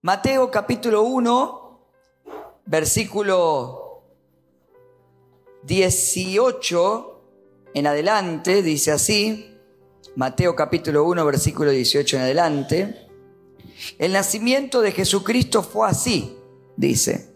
Mateo 0.00 0.48
capítulo 0.48 1.02
1, 1.02 1.80
versículo 2.66 4.04
18 5.64 7.20
en 7.74 7.84
adelante, 7.88 8.62
dice 8.62 8.92
así, 8.92 9.58
Mateo 10.14 10.54
capítulo 10.54 11.02
1, 11.02 11.24
versículo 11.24 11.72
18 11.72 12.14
en 12.16 12.22
adelante, 12.22 13.08
el 13.98 14.12
nacimiento 14.12 14.82
de 14.82 14.92
Jesucristo 14.92 15.64
fue 15.64 15.88
así, 15.88 16.38
dice, 16.76 17.34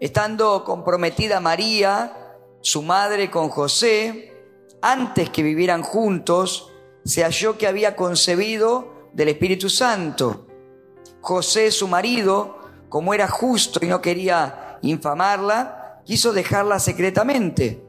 estando 0.00 0.64
comprometida 0.64 1.40
María, 1.40 2.38
su 2.62 2.80
madre, 2.80 3.30
con 3.30 3.50
José, 3.50 4.32
antes 4.80 5.28
que 5.28 5.42
vivieran 5.42 5.82
juntos, 5.82 6.72
se 7.04 7.22
halló 7.22 7.58
que 7.58 7.66
había 7.66 7.94
concebido 7.96 9.10
del 9.12 9.28
Espíritu 9.28 9.68
Santo. 9.68 10.47
José, 11.28 11.70
su 11.70 11.88
marido, 11.88 12.56
como 12.88 13.12
era 13.12 13.28
justo 13.28 13.80
y 13.82 13.86
no 13.86 14.00
quería 14.00 14.78
infamarla, 14.80 16.00
quiso 16.06 16.32
dejarla 16.32 16.80
secretamente. 16.80 17.84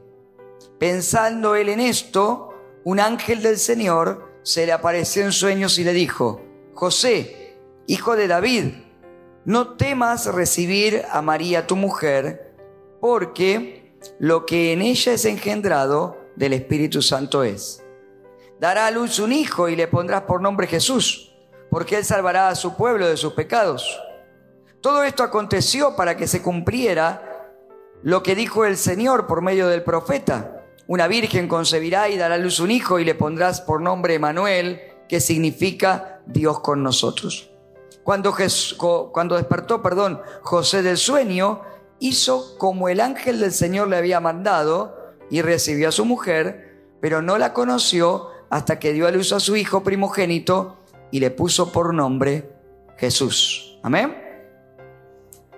Pensando 0.78 1.54
él 1.54 1.70
en 1.70 1.80
esto, 1.80 2.52
un 2.84 3.00
ángel 3.00 3.40
del 3.42 3.56
Señor 3.56 4.30
se 4.42 4.66
le 4.66 4.72
apareció 4.72 5.22
en 5.22 5.32
sueños 5.32 5.78
y 5.78 5.84
le 5.84 5.94
dijo, 5.94 6.42
José, 6.74 7.56
hijo 7.86 8.14
de 8.14 8.28
David, 8.28 8.74
no 9.46 9.74
temas 9.74 10.26
recibir 10.26 11.02
a 11.10 11.22
María 11.22 11.66
tu 11.66 11.76
mujer, 11.76 12.54
porque 13.00 13.96
lo 14.18 14.44
que 14.44 14.74
en 14.74 14.82
ella 14.82 15.14
es 15.14 15.24
engendrado 15.24 16.18
del 16.36 16.52
Espíritu 16.52 17.00
Santo 17.00 17.42
es. 17.42 17.82
Dará 18.60 18.86
a 18.86 18.90
luz 18.90 19.18
un 19.18 19.32
hijo 19.32 19.70
y 19.70 19.76
le 19.76 19.88
pondrás 19.88 20.24
por 20.24 20.42
nombre 20.42 20.66
Jesús, 20.66 21.29
porque 21.70 21.96
él 21.96 22.04
salvará 22.04 22.48
a 22.48 22.54
su 22.54 22.74
pueblo 22.76 23.06
de 23.06 23.16
sus 23.16 23.32
pecados. 23.32 24.00
Todo 24.80 25.04
esto 25.04 25.22
aconteció 25.22 25.94
para 25.94 26.16
que 26.16 26.26
se 26.26 26.42
cumpliera 26.42 27.22
lo 28.02 28.22
que 28.22 28.34
dijo 28.34 28.64
el 28.64 28.76
Señor 28.76 29.26
por 29.26 29.42
medio 29.42 29.68
del 29.68 29.82
profeta. 29.82 30.64
Una 30.86 31.06
virgen 31.06 31.48
concebirá 31.48 32.08
y 32.08 32.16
dará 32.16 32.34
a 32.34 32.38
luz 32.38 32.60
un 32.60 32.70
hijo 32.70 32.98
y 32.98 33.04
le 33.04 33.14
pondrás 33.14 33.60
por 33.60 33.80
nombre 33.80 34.14
Emanuel, 34.14 34.80
que 35.08 35.20
significa 35.20 36.20
Dios 36.26 36.60
con 36.60 36.82
nosotros. 36.82 37.50
Cuando, 38.02 38.34
cuando 39.12 39.36
despertó, 39.36 39.82
perdón, 39.82 40.20
José 40.42 40.82
del 40.82 40.96
sueño, 40.96 41.60
hizo 42.00 42.56
como 42.58 42.88
el 42.88 43.00
ángel 43.00 43.38
del 43.38 43.52
Señor 43.52 43.88
le 43.88 43.98
había 43.98 44.18
mandado 44.18 44.96
y 45.30 45.42
recibió 45.42 45.90
a 45.90 45.92
su 45.92 46.04
mujer, 46.04 46.88
pero 47.00 47.22
no 47.22 47.38
la 47.38 47.52
conoció 47.52 48.28
hasta 48.48 48.80
que 48.80 48.92
dio 48.92 49.06
a 49.06 49.12
luz 49.12 49.32
a 49.32 49.40
su 49.40 49.56
hijo 49.56 49.84
primogénito 49.84 50.79
y 51.10 51.20
le 51.20 51.30
puso 51.30 51.72
por 51.72 51.94
nombre 51.94 52.50
Jesús. 52.96 53.78
Amén. 53.82 54.16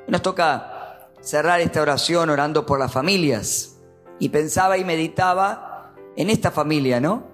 Nos 0.06 0.22
toca 0.22 1.08
cerrar 1.20 1.60
esta 1.60 1.82
oración 1.82 2.30
orando 2.30 2.66
por 2.66 2.78
las 2.78 2.92
familias. 2.92 3.76
Y 4.18 4.28
pensaba 4.28 4.78
y 4.78 4.84
meditaba 4.84 5.92
en 6.16 6.30
esta 6.30 6.50
familia, 6.50 7.00
¿no? 7.00 7.24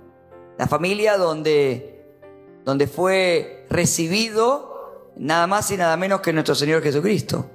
La 0.56 0.66
familia 0.66 1.16
donde, 1.16 2.16
donde 2.64 2.86
fue 2.86 3.66
recibido 3.68 5.12
nada 5.16 5.46
más 5.46 5.70
y 5.70 5.76
nada 5.76 5.96
menos 5.96 6.20
que 6.20 6.32
nuestro 6.32 6.54
Señor 6.54 6.82
Jesucristo. 6.82 7.50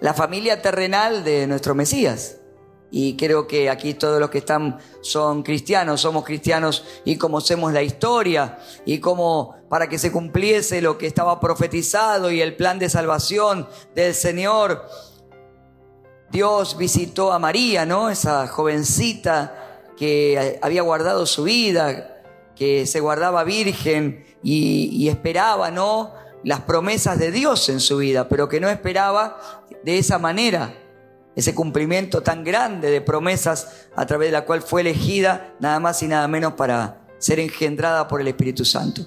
La 0.00 0.12
familia 0.12 0.60
terrenal 0.60 1.24
de 1.24 1.46
nuestro 1.46 1.74
Mesías 1.74 2.40
y 2.96 3.16
creo 3.16 3.48
que 3.48 3.68
aquí 3.70 3.94
todos 3.94 4.20
los 4.20 4.30
que 4.30 4.38
están 4.38 4.78
son 5.00 5.42
cristianos, 5.42 6.00
somos 6.00 6.24
cristianos 6.24 6.84
y 7.04 7.16
conocemos 7.16 7.72
la 7.72 7.82
historia 7.82 8.56
y 8.86 9.00
cómo 9.00 9.56
para 9.68 9.88
que 9.88 9.98
se 9.98 10.12
cumpliese 10.12 10.80
lo 10.80 10.96
que 10.96 11.08
estaba 11.08 11.40
profetizado 11.40 12.30
y 12.30 12.40
el 12.40 12.54
plan 12.54 12.78
de 12.78 12.88
salvación 12.88 13.66
del 13.96 14.14
Señor, 14.14 14.88
Dios 16.30 16.76
visitó 16.78 17.32
a 17.32 17.40
María, 17.40 17.84
¿no? 17.84 18.10
Esa 18.10 18.46
jovencita 18.46 19.82
que 19.96 20.60
había 20.62 20.82
guardado 20.82 21.26
su 21.26 21.42
vida, 21.42 22.22
que 22.54 22.86
se 22.86 23.00
guardaba 23.00 23.42
virgen 23.42 24.24
y, 24.40 24.88
y 24.92 25.08
esperaba, 25.08 25.72
¿no? 25.72 26.12
Las 26.44 26.60
promesas 26.60 27.18
de 27.18 27.32
Dios 27.32 27.68
en 27.70 27.80
su 27.80 27.96
vida, 27.96 28.28
pero 28.28 28.48
que 28.48 28.60
no 28.60 28.68
esperaba 28.68 29.64
de 29.82 29.98
esa 29.98 30.20
manera 30.20 30.76
ese 31.36 31.54
cumplimiento 31.54 32.22
tan 32.22 32.44
grande 32.44 32.90
de 32.90 33.00
promesas 33.00 33.86
a 33.96 34.06
través 34.06 34.28
de 34.28 34.32
la 34.32 34.44
cual 34.44 34.62
fue 34.62 34.82
elegida 34.82 35.54
nada 35.60 35.80
más 35.80 36.02
y 36.02 36.08
nada 36.08 36.28
menos 36.28 36.54
para 36.54 37.06
ser 37.18 37.40
engendrada 37.40 38.06
por 38.06 38.20
el 38.20 38.28
Espíritu 38.28 38.64
Santo. 38.64 39.02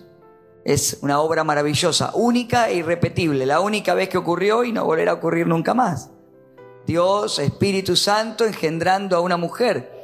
Es 0.65 0.97
una 1.01 1.21
obra 1.21 1.43
maravillosa, 1.45 2.11
única 2.13 2.69
e 2.69 2.75
irrepetible, 2.75 3.45
la 3.45 3.61
única 3.61 3.93
vez 3.93 4.09
que 4.09 4.17
ocurrió 4.17 4.65
y 4.65 4.73
no 4.73 4.83
volverá 4.83 5.11
a 5.11 5.15
ocurrir 5.15 5.47
nunca 5.47 5.73
más. 5.73 6.09
Dios, 6.85 7.39
Espíritu 7.39 7.95
Santo, 7.95 8.45
engendrando 8.45 9.15
a 9.15 9.21
una 9.21 9.37
mujer. 9.37 9.97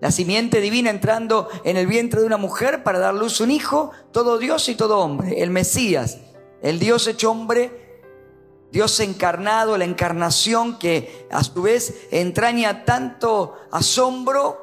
La 0.00 0.10
simiente 0.10 0.60
divina 0.60 0.90
entrando 0.90 1.48
en 1.64 1.76
el 1.76 1.86
vientre 1.86 2.20
de 2.20 2.26
una 2.26 2.36
mujer 2.36 2.82
para 2.82 2.98
dar 2.98 3.14
luz 3.14 3.40
a 3.40 3.44
un 3.44 3.50
hijo, 3.50 3.92
todo 4.12 4.38
Dios 4.38 4.68
y 4.68 4.74
todo 4.74 4.98
hombre, 4.98 5.42
el 5.42 5.50
Mesías, 5.50 6.18
el 6.60 6.78
Dios 6.78 7.06
hecho 7.06 7.30
hombre 7.30 7.81
Dios 8.72 8.98
encarnado, 9.00 9.76
la 9.76 9.84
encarnación 9.84 10.78
que 10.78 11.28
a 11.30 11.44
su 11.44 11.60
vez 11.60 12.06
entraña 12.10 12.86
tanto 12.86 13.54
asombro 13.70 14.62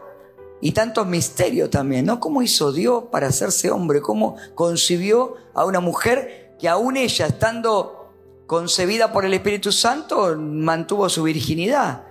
y 0.62 0.72
tantos 0.72 1.06
misterios 1.06 1.70
también, 1.70 2.08
¿no? 2.08 2.20
¿Cómo 2.20 2.42
hizo 2.42 2.72
Dios 2.72 3.04
para 3.12 3.28
hacerse 3.28 3.70
hombre? 3.70 4.02
¿Cómo 4.02 4.36
concibió 4.56 5.36
a 5.54 5.64
una 5.64 5.80
mujer 5.80 6.56
que 6.60 6.68
aún 6.68 6.98
ella, 6.98 7.28
estando 7.28 8.12
concebida 8.48 9.14
por 9.14 9.26
el 9.26 9.34
Espíritu 9.36 9.72
Santo, 9.72 10.36
mantuvo 10.36 11.08
su 11.08 11.22
virginidad? 11.22 12.08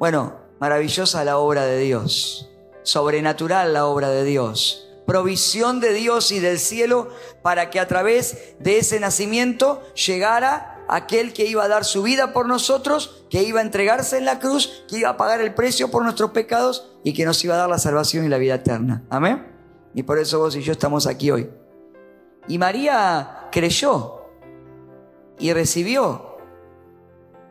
Bueno, 0.00 0.34
maravillosa 0.58 1.24
la 1.24 1.38
obra 1.38 1.64
de 1.64 1.78
Dios, 1.78 2.50
sobrenatural 2.82 3.72
la 3.72 3.86
obra 3.86 4.10
de 4.10 4.24
Dios 4.24 4.88
provisión 5.06 5.80
de 5.80 5.92
Dios 5.92 6.30
y 6.32 6.38
del 6.38 6.58
cielo 6.58 7.10
para 7.42 7.70
que 7.70 7.80
a 7.80 7.88
través 7.88 8.54
de 8.60 8.78
ese 8.78 9.00
nacimiento 9.00 9.82
llegara 9.94 10.71
aquel 10.88 11.32
que 11.32 11.46
iba 11.46 11.64
a 11.64 11.68
dar 11.68 11.84
su 11.84 12.02
vida 12.02 12.32
por 12.32 12.46
nosotros, 12.48 13.24
que 13.30 13.42
iba 13.42 13.60
a 13.60 13.62
entregarse 13.62 14.18
en 14.18 14.24
la 14.24 14.38
cruz, 14.38 14.84
que 14.88 14.98
iba 14.98 15.10
a 15.10 15.16
pagar 15.16 15.40
el 15.40 15.54
precio 15.54 15.90
por 15.90 16.02
nuestros 16.02 16.30
pecados 16.30 16.90
y 17.04 17.14
que 17.14 17.24
nos 17.24 17.42
iba 17.44 17.54
a 17.54 17.58
dar 17.58 17.68
la 17.68 17.78
salvación 17.78 18.24
y 18.24 18.28
la 18.28 18.38
vida 18.38 18.56
eterna. 18.56 19.04
Amén. 19.10 19.46
Y 19.94 20.02
por 20.02 20.18
eso 20.18 20.38
vos 20.38 20.56
y 20.56 20.62
yo 20.62 20.72
estamos 20.72 21.06
aquí 21.06 21.30
hoy. 21.30 21.50
Y 22.48 22.58
María 22.58 23.48
creyó 23.52 24.22
y 25.38 25.52
recibió 25.52 26.36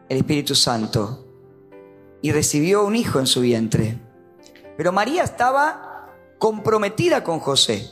el 0.09 0.17
Espíritu 0.17 0.55
Santo 0.55 1.27
y 2.21 2.31
recibió 2.31 2.85
un 2.85 2.95
hijo 2.95 3.19
en 3.19 3.27
su 3.27 3.41
vientre. 3.41 3.99
Pero 4.77 4.91
María 4.91 5.23
estaba 5.23 6.09
comprometida 6.37 7.23
con 7.23 7.39
José. 7.39 7.89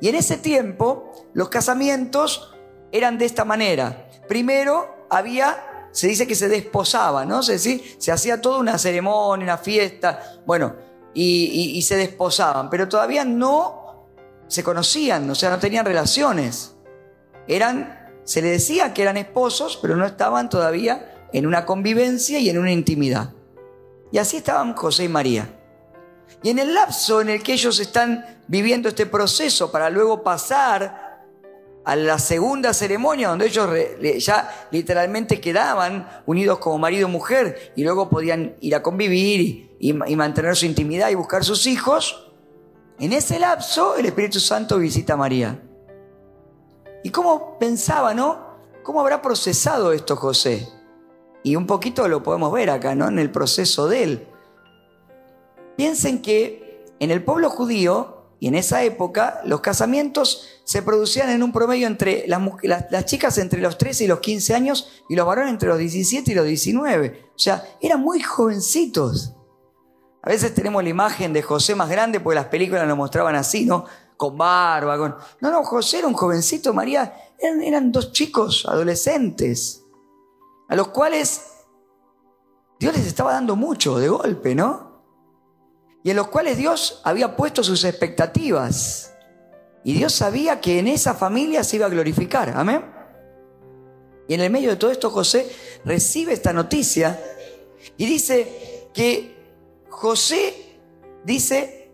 Y 0.00 0.08
en 0.08 0.14
ese 0.14 0.36
tiempo 0.36 1.10
los 1.32 1.48
casamientos 1.48 2.54
eran 2.92 3.18
de 3.18 3.24
esta 3.24 3.44
manera 3.44 4.08
primero 4.28 5.06
había, 5.10 5.88
se 5.92 6.08
dice 6.08 6.26
que 6.26 6.34
se 6.34 6.48
desposaba, 6.48 7.24
¿no? 7.24 7.42
Se, 7.42 7.58
se 7.58 8.12
hacía 8.12 8.40
toda 8.40 8.58
una 8.58 8.78
ceremonia, 8.78 9.44
una 9.44 9.58
fiesta, 9.58 10.40
bueno, 10.46 10.74
y, 11.14 11.72
y 11.76 11.82
se 11.82 11.96
desposaban, 11.96 12.70
pero 12.70 12.88
todavía 12.88 13.24
no 13.24 14.08
se 14.48 14.62
conocían, 14.62 15.28
o 15.30 15.34
sea, 15.34 15.50
no 15.50 15.58
tenían 15.58 15.84
relaciones. 15.86 16.74
Eran, 17.48 18.10
se 18.24 18.42
le 18.42 18.48
decía 18.48 18.92
que 18.92 19.02
eran 19.02 19.16
esposos, 19.16 19.78
pero 19.80 19.96
no 19.96 20.06
estaban 20.06 20.48
todavía 20.48 21.28
en 21.32 21.46
una 21.46 21.64
convivencia 21.64 22.38
y 22.38 22.50
en 22.50 22.58
una 22.58 22.70
intimidad. 22.70 23.30
Y 24.12 24.18
así 24.18 24.36
estaban 24.36 24.74
José 24.74 25.04
y 25.04 25.08
María. 25.08 25.58
Y 26.42 26.50
en 26.50 26.58
el 26.58 26.74
lapso 26.74 27.20
en 27.20 27.30
el 27.30 27.42
que 27.42 27.54
ellos 27.54 27.78
están 27.78 28.42
viviendo 28.46 28.88
este 28.88 29.06
proceso 29.06 29.72
para 29.72 29.88
luego 29.88 30.22
pasar 30.22 31.01
a 31.84 31.96
la 31.96 32.18
segunda 32.18 32.72
ceremonia 32.72 33.28
donde 33.28 33.46
ellos 33.46 33.68
ya 34.18 34.68
literalmente 34.70 35.40
quedaban 35.40 36.08
unidos 36.26 36.58
como 36.58 36.78
marido 36.78 37.08
y 37.08 37.10
mujer 37.10 37.72
y 37.74 37.82
luego 37.82 38.08
podían 38.08 38.56
ir 38.60 38.74
a 38.74 38.82
convivir 38.82 39.76
y, 39.80 39.92
mantener 39.92 40.54
su 40.56 40.66
intimidad 40.66 41.10
y 41.10 41.16
buscar 41.16 41.44
sus 41.44 41.66
hijos, 41.66 42.32
en 43.00 43.12
ese 43.12 43.40
lapso 43.40 43.96
el 43.96 44.06
Espíritu 44.06 44.38
Santo 44.38 44.78
visita 44.78 45.14
a 45.14 45.16
María. 45.16 45.60
¿Y 47.02 47.10
cómo 47.10 47.58
pensaba, 47.58 48.14
no? 48.14 48.52
¿Cómo 48.84 49.00
habrá 49.00 49.20
procesado 49.20 49.92
esto 49.92 50.14
José? 50.14 50.68
Y 51.42 51.56
un 51.56 51.66
poquito 51.66 52.06
lo 52.06 52.22
podemos 52.22 52.52
ver 52.52 52.70
acá, 52.70 52.94
¿no? 52.94 53.08
En 53.08 53.18
el 53.18 53.32
proceso 53.32 53.88
de 53.88 54.02
él. 54.04 54.28
Piensen 55.76 56.22
que 56.22 56.86
en 57.00 57.10
el 57.10 57.24
pueblo 57.24 57.50
judío 57.50 58.21
y 58.42 58.48
en 58.48 58.56
esa 58.56 58.82
época 58.82 59.40
los 59.44 59.60
casamientos 59.60 60.48
se 60.64 60.82
producían 60.82 61.30
en 61.30 61.44
un 61.44 61.52
promedio 61.52 61.86
entre 61.86 62.24
las, 62.26 63.04
chicas 63.04 63.38
entre 63.38 63.60
los 63.60 63.78
13 63.78 64.02
y 64.02 64.06
los 64.08 64.18
15 64.18 64.52
años 64.52 64.88
y 65.08 65.14
los 65.14 65.24
varones 65.24 65.52
entre 65.52 65.68
los 65.68 65.78
17 65.78 66.32
y 66.32 66.34
los 66.34 66.44
19. 66.44 67.30
O 67.36 67.38
sea, 67.38 67.64
eran 67.80 68.00
muy 68.00 68.20
jovencitos. 68.20 69.32
A 70.24 70.28
veces 70.28 70.52
tenemos 70.54 70.82
la 70.82 70.88
imagen 70.88 71.32
de 71.32 71.40
José 71.40 71.76
más 71.76 71.88
grande 71.88 72.18
porque 72.18 72.34
las 72.34 72.46
películas 72.46 72.88
lo 72.88 72.96
mostraban 72.96 73.36
así, 73.36 73.64
¿no? 73.64 73.84
Con 74.16 74.36
barba, 74.36 74.98
con... 74.98 75.14
No, 75.40 75.52
no, 75.52 75.62
José 75.62 76.00
era 76.00 76.08
un 76.08 76.14
jovencito, 76.14 76.74
María 76.74 77.14
eran 77.38 77.92
dos 77.92 78.10
chicos 78.10 78.66
adolescentes, 78.68 79.84
a 80.68 80.74
los 80.74 80.88
cuales 80.88 81.42
Dios 82.80 82.92
les 82.92 83.06
estaba 83.06 83.34
dando 83.34 83.54
mucho 83.54 84.00
de 84.00 84.08
golpe, 84.08 84.56
¿no? 84.56 84.91
Y 86.04 86.10
en 86.10 86.16
los 86.16 86.28
cuales 86.28 86.56
Dios 86.56 87.00
había 87.04 87.36
puesto 87.36 87.62
sus 87.62 87.84
expectativas. 87.84 89.14
Y 89.84 89.94
Dios 89.94 90.12
sabía 90.12 90.60
que 90.60 90.78
en 90.78 90.88
esa 90.88 91.14
familia 91.14 91.64
se 91.64 91.76
iba 91.76 91.86
a 91.86 91.90
glorificar. 91.90 92.52
Amén. 92.56 92.84
Y 94.28 94.34
en 94.34 94.40
el 94.40 94.50
medio 94.50 94.70
de 94.70 94.76
todo 94.76 94.90
esto 94.90 95.10
José 95.10 95.50
recibe 95.84 96.32
esta 96.32 96.52
noticia 96.52 97.20
y 97.96 98.06
dice 98.06 98.88
que 98.94 99.36
José 99.90 100.78
dice 101.24 101.90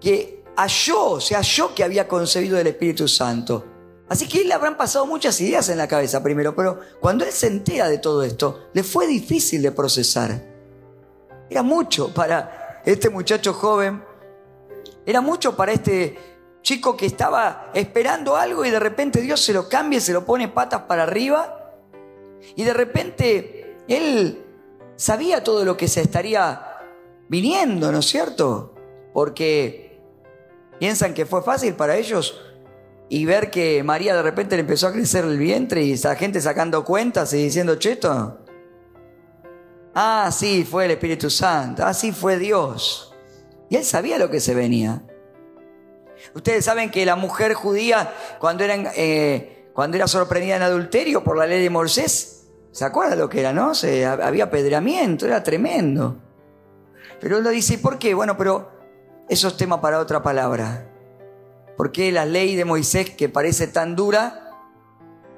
que 0.00 0.44
halló, 0.56 1.20
se 1.20 1.34
halló 1.34 1.74
que 1.74 1.84
había 1.84 2.06
concebido 2.06 2.58
el 2.58 2.66
Espíritu 2.66 3.08
Santo. 3.08 3.64
Así 4.08 4.28
que 4.28 4.42
él 4.42 4.48
le 4.48 4.54
habrán 4.54 4.76
pasado 4.76 5.06
muchas 5.06 5.40
ideas 5.40 5.68
en 5.70 5.78
la 5.78 5.88
cabeza 5.88 6.22
primero, 6.22 6.54
pero 6.54 6.80
cuando 7.00 7.24
él 7.24 7.32
se 7.32 7.46
entera 7.46 7.88
de 7.88 7.98
todo 7.98 8.22
esto, 8.22 8.68
le 8.74 8.82
fue 8.82 9.06
difícil 9.06 9.62
de 9.62 9.72
procesar. 9.72 10.52
Era 11.48 11.62
mucho 11.62 12.12
para 12.12 12.61
este 12.84 13.10
muchacho 13.10 13.52
joven, 13.54 14.02
era 15.06 15.20
mucho 15.20 15.56
para 15.56 15.72
este 15.72 16.18
chico 16.62 16.96
que 16.96 17.06
estaba 17.06 17.70
esperando 17.74 18.36
algo 18.36 18.64
y 18.64 18.70
de 18.70 18.78
repente 18.78 19.20
Dios 19.20 19.40
se 19.40 19.52
lo 19.52 19.68
cambia 19.68 20.00
se 20.00 20.12
lo 20.12 20.24
pone 20.24 20.48
patas 20.48 20.82
para 20.82 21.02
arriba. 21.02 21.58
Y 22.56 22.64
de 22.64 22.72
repente 22.72 23.76
él 23.88 24.44
sabía 24.96 25.44
todo 25.44 25.64
lo 25.64 25.76
que 25.76 25.88
se 25.88 26.00
estaría 26.00 26.60
viniendo, 27.28 27.92
¿no 27.92 28.00
es 28.00 28.06
cierto? 28.06 28.74
Porque 29.12 30.00
piensan 30.78 31.14
que 31.14 31.26
fue 31.26 31.42
fácil 31.42 31.74
para 31.74 31.96
ellos 31.96 32.40
y 33.08 33.24
ver 33.24 33.50
que 33.50 33.82
María 33.82 34.16
de 34.16 34.22
repente 34.22 34.56
le 34.56 34.62
empezó 34.62 34.88
a 34.88 34.92
crecer 34.92 35.24
el 35.24 35.38
vientre 35.38 35.84
y 35.84 35.92
esa 35.92 36.16
gente 36.16 36.40
sacando 36.40 36.84
cuentas 36.84 37.32
y 37.32 37.44
diciendo, 37.44 37.76
cheto, 37.76 38.41
ah, 39.94 40.30
sí, 40.32 40.66
fue 40.68 40.86
el 40.86 40.92
Espíritu 40.92 41.30
Santo, 41.30 41.84
ah, 41.84 41.94
sí, 41.94 42.12
fue 42.12 42.38
Dios. 42.38 43.14
Y 43.68 43.76
él 43.76 43.84
sabía 43.84 44.18
lo 44.18 44.30
que 44.30 44.40
se 44.40 44.54
venía. 44.54 45.02
Ustedes 46.34 46.64
saben 46.64 46.90
que 46.90 47.04
la 47.04 47.16
mujer 47.16 47.54
judía, 47.54 48.12
cuando, 48.38 48.64
eh, 48.64 49.68
cuando 49.72 49.96
era 49.96 50.06
sorprendida 50.06 50.56
en 50.56 50.62
adulterio 50.62 51.24
por 51.24 51.36
la 51.36 51.46
ley 51.46 51.62
de 51.62 51.70
Moisés, 51.70 52.48
¿se 52.70 52.84
acuerdan 52.84 53.18
lo 53.18 53.28
que 53.28 53.40
era, 53.40 53.52
no? 53.52 53.74
Se, 53.74 54.06
había 54.06 54.44
apedreamiento, 54.44 55.26
era 55.26 55.42
tremendo. 55.42 56.18
Pero 57.20 57.38
él 57.38 57.44
lo 57.44 57.50
dice, 57.50 57.78
¿por 57.78 57.98
qué? 57.98 58.14
Bueno, 58.14 58.36
pero 58.36 58.70
eso 59.28 59.48
es 59.48 59.56
tema 59.56 59.80
para 59.80 59.98
otra 60.00 60.22
palabra. 60.22 60.88
¿Por 61.76 61.92
qué 61.92 62.12
la 62.12 62.26
ley 62.26 62.56
de 62.56 62.64
Moisés, 62.64 63.10
que 63.10 63.28
parece 63.28 63.66
tan 63.66 63.96
dura, 63.96 64.50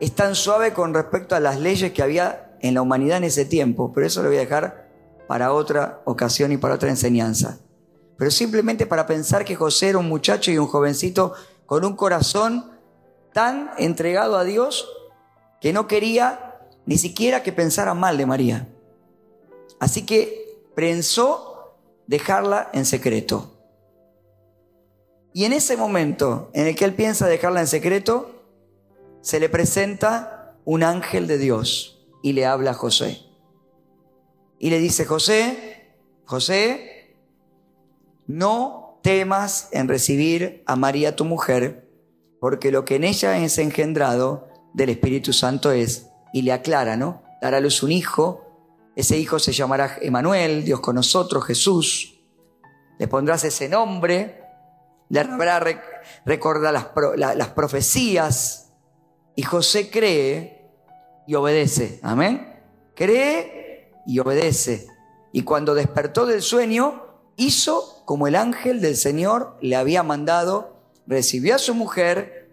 es 0.01 0.15
tan 0.15 0.35
suave 0.35 0.73
con 0.73 0.93
respecto 0.93 1.37
a 1.37 1.41
las 1.41 1.61
leyes 1.61 1.93
que 1.93 2.03
había 2.03 2.44
en 2.69 2.75
la 2.75 2.83
humanidad 2.83 3.19
en 3.19 3.25
ese 3.25 3.45
tiempo? 3.45 3.93
Pero 3.93 4.07
eso 4.07 4.23
lo 4.23 4.29
voy 4.29 4.39
a 4.39 4.41
dejar 4.41 4.89
para 5.27 5.53
otra 5.53 6.01
ocasión 6.05 6.53
y 6.53 6.57
para 6.57 6.75
otra 6.75 6.91
enseñanza. 6.91 7.59
Pero 8.17 8.31
simplemente 8.31 8.87
para 8.87 9.07
pensar 9.07 9.45
que 9.45 9.57
José 9.57 9.91
era 9.91 9.99
un 9.99 10.09
muchacho 10.09 10.51
y 10.51 10.59
un 10.59 10.67
jovencito 10.67 11.35
con 11.67 11.85
un 11.85 11.97
corazón 11.97 12.73
tan 13.33 13.71
entregado 13.79 14.37
a 14.37 14.45
Dios 14.45 14.89
que 15.61 15.73
no 15.73 15.87
quería 15.89 16.61
ni 16.87 16.99
siquiera 16.99 17.43
que 17.43 17.53
pensara 17.53 17.95
mal 17.95 18.17
de 18.17 18.27
María. 18.27 18.69
Así 19.81 20.07
que 20.07 20.63
pensó 20.75 21.77
dejarla 22.07 22.71
en 22.73 22.85
secreto. 22.85 23.51
Y 25.33 25.45
en 25.45 25.53
ese 25.53 25.77
momento 25.77 26.51
en 26.55 26.69
el 26.69 26.77
que 26.77 26.85
él 26.85 26.95
piensa 26.95 27.27
dejarla 27.27 27.61
en 27.61 27.67
secreto, 27.67 28.43
se 29.21 29.41
le 29.41 29.49
presenta 29.49 30.55
un 30.65 30.83
ángel 30.83 31.27
de 31.27 31.39
Dios 31.39 32.04
y 32.25 32.33
le 32.33 32.47
habla 32.47 32.71
a 32.71 32.75
José. 32.75 33.21
Y 34.59 34.71
le 34.71 34.79
dice, 34.79 35.05
José, 35.05 35.93
José, 36.25 37.15
no 38.27 38.99
temas 39.03 39.69
en 39.73 39.89
recibir 39.89 40.63
a 40.67 40.75
María 40.75 41.17
tu 41.17 41.27
mujer, 41.27 41.87
porque 42.41 42.73
lo 42.73 42.87
que 42.87 42.97
en 42.97 43.05
ella 43.05 43.37
es 43.37 43.59
engendrado 43.59 44.49
del 44.73 44.89
Espíritu 44.89 45.35
Santo 45.35 45.71
es, 45.71 46.09
y 46.33 46.41
le 46.41 46.53
aclara, 46.53 46.97
¿no? 46.97 47.23
Dará 47.43 47.59
a 47.59 47.61
luz 47.61 47.83
un 47.83 47.93
hijo, 47.93 48.41
ese 48.97 49.19
hijo 49.19 49.39
se 49.39 49.53
llamará 49.53 49.99
Emanuel, 50.01 50.65
Dios 50.65 50.81
con 50.81 50.95
nosotros, 50.95 51.45
Jesús. 51.45 52.23
Le 52.99 53.07
pondrás 53.07 53.45
ese 53.45 53.69
nombre 53.69 54.45
le 55.11 55.21
habrá 55.21 55.61
recordar 56.25 56.73
las, 56.73 57.37
las 57.37 57.49
profecías. 57.49 58.73
Y 59.37 59.43
José 59.43 59.91
cree 59.91 60.54
y 61.27 61.35
obedece. 61.35 62.01
Amén. 62.03 62.61
Cree 62.95 63.93
y 64.07 64.19
obedece. 64.19 64.87
Y 65.33 65.43
cuando 65.43 65.75
despertó 65.75 66.27
del 66.27 66.43
sueño, 66.43 67.03
hizo 67.37 68.03
como 68.05 68.27
el 68.27 68.37
ángel 68.37 68.81
del 68.81 68.97
Señor 68.97 69.57
le 69.61 69.77
había 69.77 70.03
mandado, 70.03 70.77
recibió 71.07 71.57
a 71.57 71.59
su 71.59 71.75
mujer, 71.75 72.51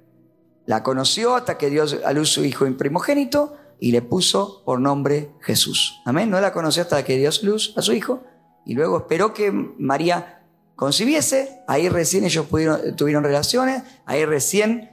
la 0.65 0.83
conoció 0.83 1.35
hasta 1.35 1.57
que 1.57 1.69
dio 1.69 1.83
a 2.06 2.13
luz 2.13 2.29
su 2.29 2.44
hijo 2.44 2.65
primogénito 2.77 3.57
y 3.79 3.91
le 3.91 4.01
puso 4.01 4.63
por 4.63 4.79
nombre 4.79 5.31
Jesús. 5.41 6.01
Amén. 6.06 6.29
No 6.29 6.39
la 6.39 6.53
conoció 6.53 6.83
hasta 6.83 7.03
que 7.03 7.17
dio 7.17 7.29
luz 7.44 7.74
a 7.77 7.81
su 7.81 7.94
hijo 7.94 8.24
y 8.65 8.74
luego 8.74 8.97
esperó 8.97 9.33
que 9.33 9.51
María 9.51 10.44
concibiese, 10.75 11.62
ahí 11.67 11.89
recién 11.89 12.24
ellos 12.24 12.47
tuvieron 12.95 13.24
relaciones, 13.24 13.83
ahí 14.06 14.25
recién 14.25 14.89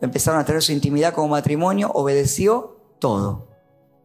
empezaron 0.00 0.40
a 0.40 0.44
tener 0.44 0.62
su 0.62 0.72
intimidad 0.72 1.12
como 1.12 1.28
matrimonio, 1.28 1.90
obedeció 1.92 2.77
todo. 2.98 3.48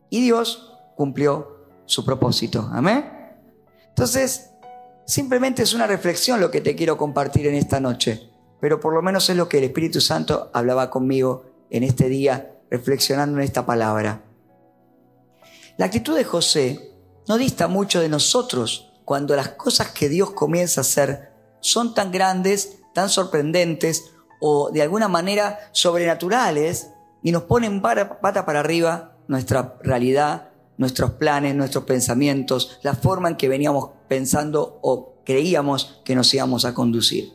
Y 0.10 0.22
Dios 0.22 0.74
cumplió 0.96 1.68
su 1.86 2.06
propósito. 2.06 2.70
Amén. 2.72 3.10
Entonces, 3.90 4.52
simplemente 5.06 5.64
es 5.64 5.74
una 5.74 5.88
reflexión 5.88 6.40
lo 6.40 6.52
que 6.52 6.62
te 6.62 6.76
quiero 6.76 6.98
compartir 6.98 7.48
en 7.48 7.56
esta 7.56 7.80
noche, 7.80 8.30
pero 8.60 8.80
por 8.80 8.94
lo 8.94 9.02
menos 9.02 9.30
es 9.30 9.38
lo 9.38 9.50
que 9.50 9.58
el 9.58 9.66
Espíritu 9.66 10.02
Santo 10.02 10.50
hablaba 10.54 10.90
conmigo 10.90 11.46
en 11.70 11.84
este 11.84 12.10
día, 12.10 12.56
reflexionando 12.70 13.38
en 13.38 13.44
esta 13.44 13.66
palabra. 13.66 14.24
La 15.78 15.86
actitud 15.86 16.16
de 16.16 16.24
José 16.24 16.92
no 17.28 17.38
dista 17.38 17.68
mucho 17.68 18.00
de 18.00 18.10
nosotros 18.10 18.92
cuando 19.06 19.36
las 19.36 19.50
cosas 19.50 19.90
que 19.90 20.10
Dios 20.10 20.32
comienza 20.32 20.82
a 20.82 20.84
hacer 20.84 21.32
son 21.60 21.94
tan 21.94 22.12
grandes, 22.12 22.78
tan 22.94 23.10
sorprendentes 23.10 24.12
o 24.40 24.70
de 24.72 24.82
alguna 24.82 25.08
manera 25.08 25.60
sobrenaturales 25.72 26.90
y 27.24 27.32
nos 27.32 27.44
ponen 27.44 27.82
pata 27.82 28.46
para 28.46 28.60
arriba 28.60 29.18
nuestra 29.28 29.80
realidad, 29.82 30.52
nuestros 30.78 31.12
planes, 31.12 31.56
nuestros 31.56 31.86
pensamientos, 31.86 32.80
la 32.84 32.94
forma 32.94 33.30
en 33.30 33.38
que 33.38 33.48
veníamos 33.48 33.92
pensando 34.08 34.80
o 34.82 35.16
creíamos 35.26 36.02
que 36.04 36.16
nos 36.16 36.34
íbamos 36.34 36.66
a 36.66 36.74
conducir. 36.74 37.34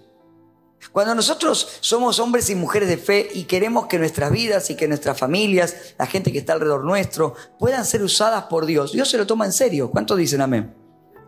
Cuando 0.93 1.15
nosotros 1.15 1.79
somos 1.81 2.19
hombres 2.21 2.51
y 2.51 2.55
mujeres 2.55 2.89
de 2.89 2.99
fe 2.99 3.29
y 3.35 3.45
queremos 3.45 3.87
que 3.87 3.99
nuestras 3.99 4.31
vidas 4.31 4.71
y 4.71 4.77
que 4.77 4.87
nuestras 4.87 5.19
familias, 5.19 5.95
la 5.99 6.07
gente 6.07 6.31
que 6.31 6.39
está 6.39 6.53
alrededor 6.53 6.85
nuestro, 6.85 7.35
puedan 7.59 7.85
ser 7.85 8.03
usadas 8.03 8.45
por 8.45 8.65
Dios, 8.65 8.93
Dios 8.93 9.09
se 9.09 9.19
lo 9.19 9.27
toma 9.27 9.47
en 9.47 9.53
serio. 9.53 9.91
¿Cuántos 9.91 10.19
dicen 10.19 10.41
amén? 10.41 10.75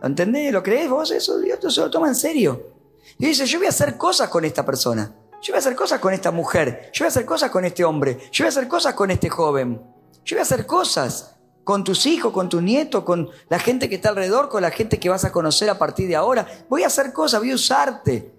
¿Lo 0.01 0.07
entendés? 0.07 0.53
¿Lo 0.53 0.63
crees 0.63 0.89
vos? 0.89 1.11
Eso 1.11 1.37
Dios 1.39 1.59
se 1.73 1.81
lo 1.81 1.91
toma 1.91 2.07
en 2.07 2.15
serio. 2.15 2.71
Y 3.17 3.25
dice, 3.25 3.45
yo 3.45 3.59
voy 3.59 3.67
a 3.67 3.69
hacer 3.69 3.97
cosas 3.97 4.29
con 4.29 4.45
esta 4.45 4.65
persona. 4.65 5.13
Yo 5.41 5.53
voy 5.53 5.55
a 5.55 5.59
hacer 5.59 5.75
cosas 5.75 5.99
con 5.99 6.13
esta 6.13 6.31
mujer. 6.31 6.91
Yo 6.93 7.03
voy 7.03 7.07
a 7.07 7.09
hacer 7.09 7.25
cosas 7.25 7.49
con 7.49 7.65
este 7.65 7.83
hombre. 7.83 8.19
Yo 8.31 8.43
voy 8.43 8.47
a 8.47 8.49
hacer 8.49 8.67
cosas 8.67 8.93
con 8.93 9.09
este 9.09 9.29
joven. 9.29 9.81
Yo 10.23 10.35
voy 10.35 10.39
a 10.39 10.43
hacer 10.43 10.67
cosas 10.67 11.35
con 11.63 11.83
tus 11.83 12.05
hijos, 12.05 12.31
con 12.31 12.47
tus 12.47 12.61
nietos, 12.61 13.03
con 13.03 13.29
la 13.49 13.57
gente 13.57 13.89
que 13.89 13.95
está 13.95 14.09
alrededor, 14.09 14.49
con 14.49 14.61
la 14.61 14.69
gente 14.69 14.99
que 14.99 15.09
vas 15.09 15.25
a 15.25 15.31
conocer 15.31 15.69
a 15.69 15.79
partir 15.79 16.07
de 16.07 16.15
ahora. 16.15 16.47
Voy 16.69 16.83
a 16.83 16.87
hacer 16.87 17.11
cosas, 17.11 17.39
voy 17.39 17.51
a 17.51 17.55
usarte. 17.55 18.35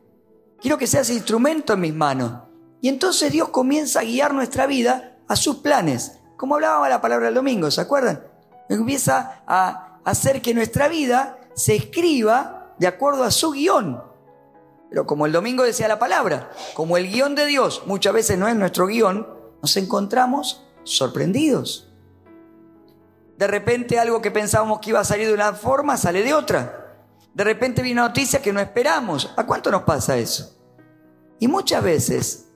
Quiero 0.60 0.78
que 0.78 0.86
seas 0.86 1.10
instrumento 1.10 1.72
en 1.72 1.80
mis 1.80 1.94
manos. 1.94 2.44
Y 2.80 2.88
entonces 2.88 3.32
Dios 3.32 3.48
comienza 3.48 4.00
a 4.00 4.04
guiar 4.04 4.32
nuestra 4.32 4.66
vida 4.66 5.18
a 5.26 5.34
sus 5.34 5.56
planes. 5.56 6.18
Como 6.36 6.54
hablábamos 6.54 6.88
la 6.88 7.00
palabra 7.00 7.26
del 7.26 7.34
domingo, 7.34 7.68
¿se 7.70 7.80
acuerdan? 7.80 8.24
Empieza 8.68 9.42
a 9.46 9.98
hacer 10.04 10.40
que 10.40 10.54
nuestra 10.54 10.86
vida 10.86 11.38
se 11.54 11.74
escriba 11.74 12.74
de 12.78 12.86
acuerdo 12.86 13.24
a 13.24 13.32
su 13.32 13.50
guion. 13.52 14.11
Pero 14.92 15.06
como 15.06 15.24
el 15.24 15.32
domingo 15.32 15.62
decía 15.62 15.88
la 15.88 15.98
palabra, 15.98 16.50
como 16.74 16.98
el 16.98 17.10
guion 17.10 17.34
de 17.34 17.46
Dios 17.46 17.84
muchas 17.86 18.12
veces 18.12 18.36
no 18.36 18.46
es 18.46 18.54
nuestro 18.54 18.86
guion, 18.86 19.26
nos 19.62 19.74
encontramos 19.78 20.66
sorprendidos. 20.84 21.90
De 23.38 23.46
repente 23.46 23.98
algo 23.98 24.20
que 24.20 24.30
pensábamos 24.30 24.80
que 24.80 24.90
iba 24.90 25.00
a 25.00 25.04
salir 25.04 25.28
de 25.28 25.32
una 25.32 25.54
forma 25.54 25.96
sale 25.96 26.22
de 26.22 26.34
otra. 26.34 27.06
De 27.32 27.42
repente 27.42 27.80
viene 27.80 28.02
una 28.02 28.08
noticia 28.08 28.42
que 28.42 28.52
no 28.52 28.60
esperamos. 28.60 29.32
¿A 29.34 29.46
cuánto 29.46 29.70
nos 29.70 29.84
pasa 29.84 30.18
eso? 30.18 30.60
Y 31.38 31.48
muchas 31.48 31.82
veces 31.82 32.50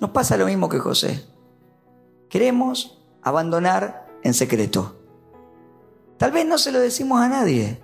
nos 0.00 0.12
pasa 0.12 0.38
lo 0.38 0.46
mismo 0.46 0.70
que 0.70 0.78
José. 0.78 1.26
Queremos 2.30 3.06
abandonar 3.20 4.06
en 4.22 4.32
secreto. 4.32 4.96
Tal 6.16 6.32
vez 6.32 6.46
no 6.46 6.56
se 6.56 6.72
lo 6.72 6.80
decimos 6.80 7.20
a 7.20 7.28
nadie. 7.28 7.82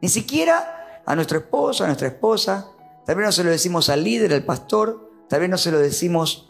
Ni 0.00 0.08
siquiera 0.08 1.02
a 1.04 1.14
nuestro 1.14 1.36
esposo, 1.36 1.84
a 1.84 1.88
nuestra 1.88 2.08
esposa. 2.08 2.70
Tal 3.04 3.16
vez 3.16 3.26
no 3.26 3.32
se 3.32 3.44
lo 3.44 3.50
decimos 3.50 3.88
al 3.88 4.04
líder, 4.04 4.32
al 4.32 4.44
pastor. 4.44 5.10
Tal 5.28 5.40
vez 5.40 5.50
no 5.50 5.58
se 5.58 5.70
lo 5.70 5.78
decimos 5.78 6.48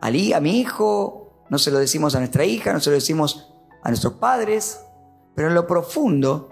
a, 0.00 0.10
mi 0.40 0.60
hijo 0.60 1.24
no 1.48 1.58
se 1.58 1.70
lo 1.70 1.78
decimos 1.78 2.14
a 2.14 2.18
nuestra 2.18 2.44
hija, 2.44 2.72
no 2.72 2.80
se 2.80 2.90
lo 2.90 2.94
decimos 2.94 3.54
a 3.82 3.88
nuestros 3.88 4.14
padres, 4.14 4.80
pero 5.34 5.48
en 5.48 5.54
lo 5.54 5.66
profundo, 5.66 6.50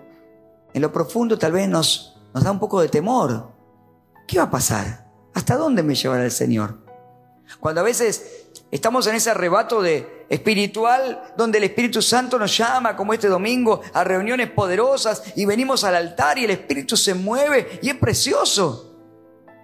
en 0.73 0.81
lo 0.81 0.93
profundo 0.93 1.39
tal 1.39 1.53
vez 1.53 1.69
nos, 1.69 2.19
nos 2.33 2.45
da 2.45 2.51
un 2.51 2.59
poco 2.59 2.81
de 2.81 2.89
temor. 2.89 3.51
¿Qué 4.27 4.39
va 4.39 4.45
a 4.45 4.51
pasar? 4.51 5.07
¿Hasta 5.35 5.57
dónde 5.57 5.83
me 5.83 5.95
llevará 5.95 6.25
el 6.25 6.31
Señor? 6.31 6.79
Cuando 7.61 7.83
a 7.83 7.85
veces 7.85 8.49
estamos 8.71 9.07
en 9.07 9.17
ese 9.17 9.31
arrebato 9.31 9.83
de 9.83 10.27
espiritual 10.31 11.35
donde 11.37 11.59
el 11.59 11.65
Espíritu 11.65 12.01
Santo 12.01 12.39
nos 12.39 12.57
llama, 12.57 12.97
como 12.97 13.13
este 13.13 13.29
domingo, 13.29 13.83
a 13.93 14.05
reuniones 14.05 14.51
poderosas 14.51 15.23
y 15.37 15.45
venimos 15.45 15.85
al 15.85 15.97
altar 15.97 16.39
y 16.39 16.45
el 16.45 16.51
Espíritu 16.53 16.97
se 16.97 17.15
mueve 17.15 17.81
y 17.83 17.91
es 17.91 17.97
precioso. 17.97 18.92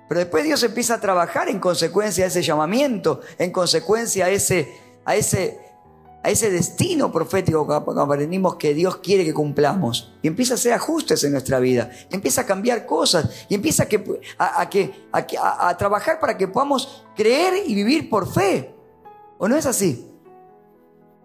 Pero 0.09 0.21
después 0.21 0.45
Dios 0.45 0.63
empieza 0.63 0.95
a 0.95 1.01
trabajar 1.01 1.49
en 1.49 1.61
consecuencia 1.61 2.25
a 2.25 2.29
ese 2.29 2.43
llamamiento, 2.43 3.21
en 3.39 3.53
consecuencia 3.53 4.27
a 4.27 4.31
ese, 4.31 4.75
a 5.05 5.15
ese, 5.15 5.61
a 6.23 6.31
ese 6.31 6.51
destino 6.51 7.13
profético 7.13 7.67
que 7.67 7.75
aprendimos 8.01 8.57
que 8.57 8.73
Dios 8.73 8.97
quiere 8.97 9.25
que 9.25 9.35
cumplamos. 9.35 10.15
Y 10.23 10.29
empieza 10.29 10.55
a 10.55 10.57
hacer 10.57 10.73
ajustes 10.73 11.23
en 11.25 11.33
nuestra 11.33 11.59
vida, 11.59 11.91
empieza 12.11 12.41
a 12.41 12.47
cambiar 12.47 12.87
cosas, 12.87 13.47
y 13.51 13.55
empieza 13.55 13.83
a, 13.83 13.87
que, 13.87 14.23
a, 14.39 14.69
que, 15.27 15.39
a, 15.39 15.69
a 15.69 15.77
trabajar 15.77 16.19
para 16.19 16.39
que 16.39 16.49
podamos 16.49 17.05
creer 17.15 17.65
y 17.67 17.75
vivir 17.75 18.09
por 18.09 18.33
fe. 18.33 18.75
¿O 19.37 19.47
no 19.47 19.57
es 19.57 19.67
así? 19.67 20.11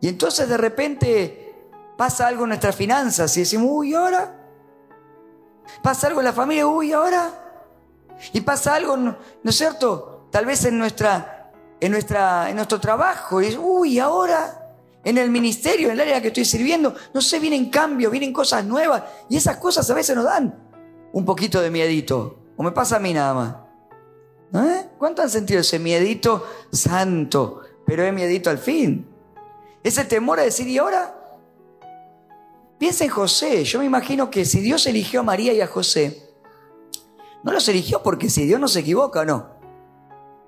Y 0.02 0.10
entonces 0.10 0.50
de 0.50 0.58
repente 0.58 1.56
pasa 1.98 2.28
algo 2.28 2.44
en 2.44 2.50
nuestras 2.50 2.76
finanzas 2.76 3.36
y 3.38 3.40
decimos, 3.40 3.68
uy, 3.72 3.94
ahora? 3.94 4.42
Pasa 5.82 6.08
algo 6.08 6.20
en 6.20 6.26
la 6.26 6.34
familia, 6.34 6.68
uy, 6.68 6.92
ahora? 6.92 7.43
Y 8.32 8.42
pasa 8.42 8.76
algo, 8.76 8.98
¿no, 8.98 9.18
es 9.44 9.56
cierto? 9.56 10.28
Tal 10.32 10.46
vez 10.46 10.66
en, 10.66 10.78
nuestra, 10.78 11.52
en, 11.80 11.92
nuestra, 11.92 12.50
en 12.50 12.56
nuestro 12.56 12.80
trabajo. 12.80 13.42
Y 13.42 13.56
uy, 13.58 14.00
ahora 14.00 14.60
en 15.04 15.18
el 15.18 15.30
ministerio, 15.30 15.88
en 15.88 15.94
el 15.94 16.02
área 16.02 16.22
que 16.22 16.30
estoy 16.30 16.46
sirviendo, 16.46 16.96
no 17.14 17.22
sé, 17.22 17.40
vienen 17.40 17.70
cambios, 17.70 18.12
vienen 18.12 18.32
cosas 18.32 18.64
nuevas. 18.66 19.04
Y 19.30 19.38
esas 19.38 19.58
cosas 19.58 19.90
a 19.90 19.94
veces 19.94 20.16
nos 20.16 20.26
dan 20.26 20.58
un 21.12 21.26
poquito 21.26 21.62
de 21.62 21.70
miedito. 21.70 22.40
O 22.56 22.64
me 22.64 22.72
pasa 22.72 22.98
a 22.98 23.00
mí 23.00 23.14
nada 23.14 23.34
más. 23.34 23.56
¿Eh? 24.66 24.90
¿Cuánto 24.98 25.22
han 25.22 25.30
sentido 25.30 25.62
ese 25.62 25.80
miedito 25.80 26.48
santo? 26.72 27.62
Pero 27.86 28.04
es 28.04 28.14
miedito 28.14 28.50
al 28.50 28.60
fin. 28.60 29.08
Ese 29.84 30.06
temor 30.06 30.40
a 30.40 30.44
decir, 30.44 30.68
¿y 30.68 30.78
ahora? 30.78 31.20
Piensa 32.78 33.04
en 33.04 33.10
José. 33.10 33.64
Yo 33.66 33.80
me 33.80 33.86
imagino 33.86 34.30
que 34.30 34.46
si 34.46 34.60
Dios 34.60 34.86
eligió 34.88 35.22
a 35.22 35.24
María 35.24 35.54
y 35.54 35.62
a 35.62 35.68
José, 35.68 36.23
no 37.44 37.52
los 37.52 37.68
eligió 37.68 38.02
porque 38.02 38.30
si 38.30 38.46
Dios 38.46 38.60
no 38.60 38.68
se 38.68 38.80
equivoca, 38.80 39.26
no. 39.26 39.52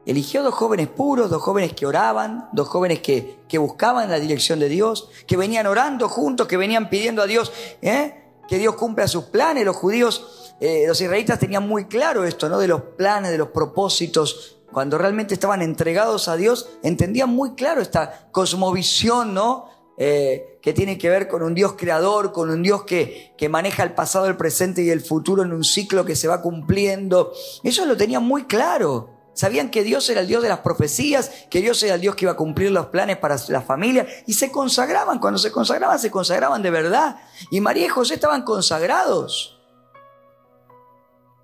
Eligió 0.06 0.44
dos 0.44 0.54
jóvenes 0.54 0.88
puros, 0.88 1.30
dos 1.30 1.42
jóvenes 1.42 1.74
que 1.74 1.86
oraban, 1.86 2.48
dos 2.52 2.68
jóvenes 2.68 3.00
que, 3.00 3.40
que 3.48 3.58
buscaban 3.58 4.10
la 4.10 4.20
dirección 4.20 4.60
de 4.60 4.70
Dios, 4.70 5.10
que 5.26 5.36
venían 5.36 5.66
orando 5.66 6.08
juntos, 6.08 6.48
que 6.48 6.58
venían 6.58 6.90
pidiendo 6.90 7.24
a 7.24 7.26
Dios 7.26 7.52
¿eh? 7.82 8.26
que 8.48 8.58
Dios 8.58 8.76
cumpla 8.76 9.08
sus 9.08 9.26
planes. 9.26 9.66
Los 9.66 9.76
judíos, 9.76 10.54
eh, 10.60 10.86
los 10.88 11.00
israelitas 11.02 11.40
tenían 11.40 11.68
muy 11.68 11.86
claro 11.86 12.24
esto, 12.24 12.50
¿no? 12.50 12.60
De 12.60 12.68
los 12.68 12.82
planes, 12.82 13.32
de 13.32 13.38
los 13.38 13.50
propósitos. 13.50 14.58
Cuando 14.72 14.98
realmente 14.98 15.34
estaban 15.34 15.62
entregados 15.62 16.28
a 16.28 16.36
Dios, 16.36 16.70
entendían 16.84 17.30
muy 17.30 17.56
claro 17.56 17.82
esta 17.82 18.28
cosmovisión, 18.32 19.34
¿no? 19.34 19.70
Eh, 19.98 20.60
que 20.62 20.74
tiene 20.74 20.98
que 20.98 21.10
ver 21.10 21.30
con 21.30 21.42
un 21.42 21.54
Dios 21.54 21.76
creador, 21.78 22.34
con 22.34 22.50
un 22.50 22.62
Dios 22.62 22.84
que, 22.84 23.34
que 23.38 23.48
maneja 23.48 23.84
el 23.84 23.94
pasado, 23.94 24.28
el 24.28 24.36
presente 24.36 24.84
y 24.84 24.90
el 24.90 25.00
futuro 25.00 25.44
en 25.44 25.54
un 25.54 25.64
ciclo 25.64 26.04
que 26.04 26.16
se 26.16 26.28
va 26.28 26.42
cumpliendo. 26.42 27.32
Ellos 27.64 27.88
lo 27.88 27.96
tenían 27.96 28.24
muy 28.24 28.44
claro. 28.44 29.10
Sabían 29.36 29.70
que 29.70 29.84
Dios 29.84 30.10
era 30.10 30.22
el 30.22 30.28
Dios 30.28 30.42
de 30.42 30.50
las 30.50 30.60
profecías, 30.60 31.30
que 31.50 31.62
Dios 31.62 31.84
era 31.84 31.96
el 31.96 32.02
Dios 32.02 32.16
que 32.16 32.24
iba 32.26 32.32
a 32.32 32.38
cumplir 32.38 32.72
los 32.72 32.88
planes 32.88 33.18
para 33.18 33.36
la 33.50 33.62
familia 33.62 34.08
y 34.26 34.34
se 34.34 34.50
consagraban. 34.50 35.20
Cuando 35.20 35.38
se 35.38 35.52
consagraban, 35.52 36.00
se 36.00 36.10
consagraban 36.10 36.62
de 36.62 36.72
verdad. 36.72 37.18
Y 37.52 37.60
María 37.60 37.86
y 37.86 37.90
José 37.90 38.14
estaban 38.16 38.44
consagrados. 38.44 39.62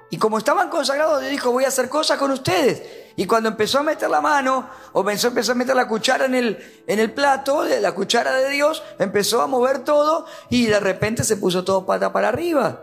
Y 0.10 0.18
como 0.18 0.38
estaban 0.38 0.70
consagrados, 0.70 1.20
Dios 1.20 1.32
dijo, 1.32 1.52
voy 1.52 1.66
a 1.66 1.70
hacer 1.70 1.90
cosas 1.90 2.18
con 2.18 2.32
ustedes. 2.32 2.82
Y 3.16 3.26
cuando 3.26 3.50
empezó 3.50 3.80
a 3.80 3.84
meter 3.84 4.10
la 4.10 4.22
mano, 4.22 4.70
o 4.94 5.00
empezó, 5.02 5.52
a 5.52 5.56
meter 5.56 5.76
la 5.76 5.88
cuchara 5.88 6.26
en 6.26 6.36
el, 6.36 6.84
en 6.88 7.00
el 7.00 7.12
plato, 7.12 7.64
la 7.64 7.94
cuchara 7.94 8.34
de 8.38 8.50
Dios, 8.50 8.84
empezó 9.00 9.42
a 9.42 9.48
mover 9.48 9.84
todo 9.84 10.26
y 10.50 10.68
de 10.68 10.80
repente 10.80 11.24
se 11.24 11.38
puso 11.38 11.64
todo 11.64 11.86
pata 11.86 12.14
para 12.14 12.30
arriba. 12.30 12.82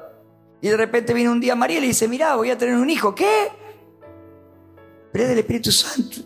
Y 0.61 0.69
de 0.69 0.77
repente 0.77 1.15
vino 1.15 1.33
un 1.33 1.41
día 1.41 1.55
María 1.55 1.79
y 1.79 1.81
le 1.83 1.87
dice, 1.89 2.09
mira, 2.09 2.37
voy 2.37 2.51
a 2.51 2.59
tener 2.59 2.77
un 2.77 2.91
hijo. 2.91 3.15
¿Qué? 3.15 3.51
Pero 5.13 5.25
es 5.25 5.31
del 5.31 5.39
Espíritu 5.39 5.73
Santo. 5.73 6.21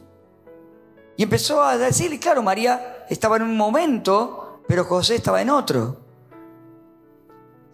Y 1.17 1.23
empezó 1.23 1.63
a 1.63 1.77
decirle, 1.77 2.19
claro, 2.19 2.43
María 2.43 3.05
estaba 3.09 3.37
en 3.37 3.43
un 3.43 3.57
momento, 3.57 4.63
pero 4.67 4.85
José 4.85 5.17
estaba 5.17 5.43
en 5.43 5.51
otro. 5.51 5.99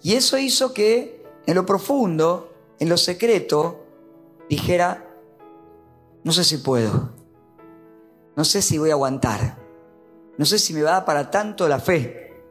Y 0.02 0.14
eso 0.14 0.36
hizo 0.36 0.74
que 0.74 1.24
en 1.46 1.54
lo 1.54 1.64
profundo 1.64 2.52
en 2.78 2.88
lo 2.88 2.96
secreto 2.96 3.84
dijera, 4.48 5.07
no 6.28 6.32
sé 6.34 6.44
si 6.44 6.58
puedo, 6.58 7.08
no 8.36 8.44
sé 8.44 8.60
si 8.60 8.76
voy 8.76 8.90
a 8.90 8.92
aguantar, 8.92 9.56
no 10.36 10.44
sé 10.44 10.58
si 10.58 10.74
me 10.74 10.82
va 10.82 10.90
a 10.90 10.92
dar 10.92 11.04
para 11.06 11.30
tanto 11.30 11.66
la 11.66 11.80
fe. 11.80 12.44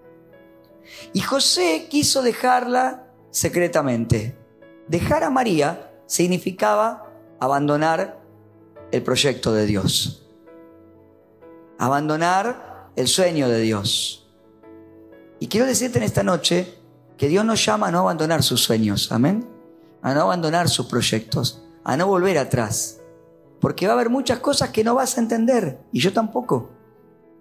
Y 1.13 1.21
José 1.21 1.85
quiso 1.87 2.23
dejarla 2.23 3.13
secretamente. 3.29 4.35
Dejar 4.87 5.23
a 5.23 5.29
María 5.29 5.91
significaba 6.07 7.13
abandonar 7.39 8.19
el 8.91 9.03
proyecto 9.03 9.53
de 9.53 9.67
Dios, 9.67 10.27
abandonar 11.77 12.89
el 12.95 13.07
sueño 13.07 13.47
de 13.47 13.59
Dios. 13.59 14.27
Y 15.39 15.49
quiero 15.49 15.67
decirte 15.67 15.99
en 15.99 16.05
esta 16.05 16.23
noche 16.23 16.73
que 17.15 17.27
Dios 17.27 17.45
nos 17.45 17.63
llama 17.63 17.89
a 17.89 17.91
no 17.91 17.99
abandonar 17.99 18.41
sus 18.41 18.63
sueños. 18.63 19.11
Amén 19.11 19.47
a 20.01 20.15
no 20.15 20.21
abandonar 20.21 20.67
sus 20.67 20.87
proyectos, 20.87 21.61
a 21.83 21.95
no 21.97 22.07
volver 22.07 22.37
atrás. 22.37 23.01
Porque 23.59 23.87
va 23.87 23.93
a 23.93 23.95
haber 23.95 24.09
muchas 24.09 24.39
cosas 24.39 24.69
que 24.69 24.83
no 24.83 24.95
vas 24.95 25.17
a 25.17 25.21
entender, 25.21 25.79
y 25.91 25.99
yo 25.99 26.13
tampoco, 26.13 26.69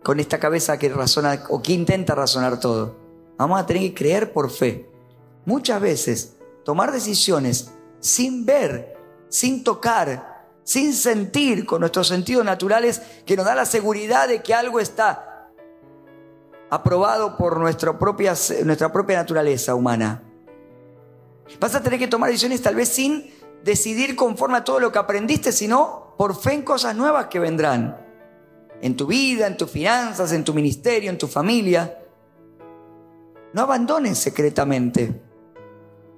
con 0.02 0.20
esta 0.20 0.38
cabeza 0.38 0.78
que 0.78 0.88
razona 0.88 1.44
o 1.50 1.60
que 1.60 1.72
intenta 1.72 2.14
razonar 2.14 2.60
todo. 2.60 2.96
Vamos 3.36 3.60
a 3.60 3.66
tener 3.66 3.82
que 3.82 3.94
creer 3.94 4.32
por 4.32 4.50
fe. 4.50 4.88
Muchas 5.44 5.80
veces 5.80 6.36
tomar 6.64 6.92
decisiones 6.92 7.72
sin 8.00 8.46
ver, 8.46 8.96
sin 9.28 9.64
tocar, 9.64 10.46
sin 10.62 10.92
sentir 10.94 11.66
con 11.66 11.80
nuestros 11.80 12.08
sentidos 12.08 12.44
naturales 12.44 13.02
que 13.24 13.36
nos 13.36 13.46
da 13.46 13.54
la 13.54 13.66
seguridad 13.66 14.28
de 14.28 14.42
que 14.42 14.54
algo 14.54 14.80
está 14.80 15.50
aprobado 16.70 17.36
por 17.36 17.58
nuestra 17.58 17.98
propia, 17.98 18.34
nuestra 18.64 18.92
propia 18.92 19.16
naturaleza 19.18 19.74
humana. 19.74 20.22
Vas 21.60 21.74
a 21.74 21.82
tener 21.82 21.98
que 21.98 22.08
tomar 22.08 22.30
decisiones 22.30 22.62
tal 22.62 22.74
vez 22.74 22.88
sin 22.88 23.30
decidir 23.62 24.16
conforme 24.16 24.58
a 24.58 24.64
todo 24.64 24.80
lo 24.80 24.92
que 24.92 24.98
aprendiste, 24.98 25.52
sino 25.52 26.05
por 26.16 26.34
fe 26.34 26.54
en 26.54 26.62
cosas 26.62 26.96
nuevas 26.96 27.26
que 27.26 27.38
vendrán. 27.38 28.04
En 28.80 28.96
tu 28.96 29.06
vida, 29.06 29.46
en 29.46 29.56
tus 29.56 29.70
finanzas, 29.70 30.32
en 30.32 30.44
tu 30.44 30.54
ministerio, 30.54 31.10
en 31.10 31.18
tu 31.18 31.26
familia. 31.26 31.98
No 33.52 33.62
abandones 33.62 34.18
secretamente. 34.18 35.22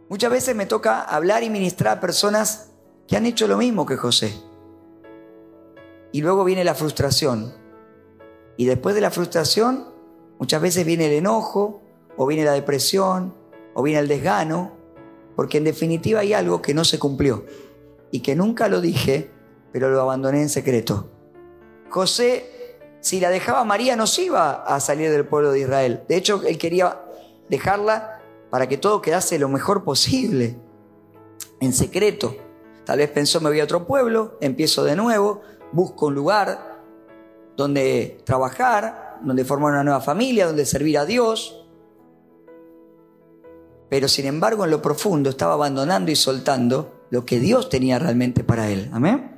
Muchas 0.09 0.31
veces 0.31 0.57
me 0.57 0.67
toca 0.67 1.02
hablar 1.02 1.43
y 1.43 1.50
ministrar 1.50 1.99
a 1.99 2.00
personas 2.00 2.71
que 3.07 3.17
han 3.17 3.26
hecho 3.26 3.47
lo 3.47 3.57
mismo 3.57 3.87
que 3.87 3.97
José. 3.97 4.35
Y 6.12 6.23
luego 6.23 6.45
viene 6.45 6.64
la 6.64 6.75
frustración. 6.75 7.55
Y 8.57 8.67
después 8.67 8.95
de 8.95 9.00
la 9.00 9.11
frustración, 9.11 9.88
muchas 10.38 10.61
veces 10.61 10.85
viene 10.85 11.07
el 11.07 11.12
enojo, 11.12 11.83
o 12.17 12.26
viene 12.26 12.45
la 12.45 12.52
depresión, 12.52 13.35
o 13.75 13.83
viene 13.83 14.00
el 14.00 14.09
desgano, 14.09 14.73
porque 15.37 15.59
en 15.59 15.64
definitiva 15.64 16.21
hay 16.21 16.33
algo 16.33 16.61
que 16.61 16.75
no 16.75 16.85
se 16.85 16.99
cumplió 16.99 17.45
y 18.11 18.21
que 18.21 18.35
nunca 18.35 18.69
lo 18.69 18.81
dije, 18.81 19.31
pero 19.72 19.90
lo 19.90 20.00
abandoné 20.00 20.42
en 20.42 20.48
secreto. 20.48 21.08
José, 21.90 22.76
si 23.00 23.20
la 23.20 23.30
dejaba 23.30 23.64
María, 23.64 23.96
no 23.96 24.06
se 24.06 24.25
iba 24.25 24.64
a 24.64 24.80
salir 24.80 25.10
del 25.10 25.26
pueblo 25.26 25.52
de 25.52 25.60
Israel. 25.60 26.02
De 26.08 26.16
hecho, 26.16 26.42
él 26.46 26.58
quería 26.58 27.00
dejarla 27.48 28.20
para 28.50 28.68
que 28.68 28.76
todo 28.76 29.00
quedase 29.02 29.38
lo 29.38 29.48
mejor 29.48 29.84
posible, 29.84 30.56
en 31.60 31.72
secreto. 31.72 32.37
Tal 32.84 32.98
vez 32.98 33.10
pensó, 33.10 33.40
me 33.40 33.50
voy 33.50 33.60
a 33.60 33.64
otro 33.64 33.87
pueblo, 33.87 34.38
empiezo 34.40 34.84
de 34.84 34.96
nuevo, 34.96 35.42
busco 35.72 36.06
un 36.06 36.14
lugar 36.14 36.82
donde 37.56 38.20
trabajar, 38.25 39.18
donde 39.22 39.44
formar 39.44 39.72
una 39.72 39.84
nueva 39.84 40.00
familia, 40.00 40.46
donde 40.46 40.64
servir 40.64 40.98
a 40.98 41.04
Dios 41.04 41.58
pero 43.88 44.08
sin 44.08 44.26
embargo 44.26 44.64
en 44.64 44.70
lo 44.70 44.82
profundo 44.82 45.30
estaba 45.30 45.54
abandonando 45.54 46.10
y 46.10 46.16
soltando 46.16 47.06
lo 47.10 47.25
que 47.25 47.40
Dios 47.40 47.68
tenía 47.68 47.98
realmente 47.98 48.44
para 48.44 48.68
él. 48.70 48.90
Amén. 48.92 49.38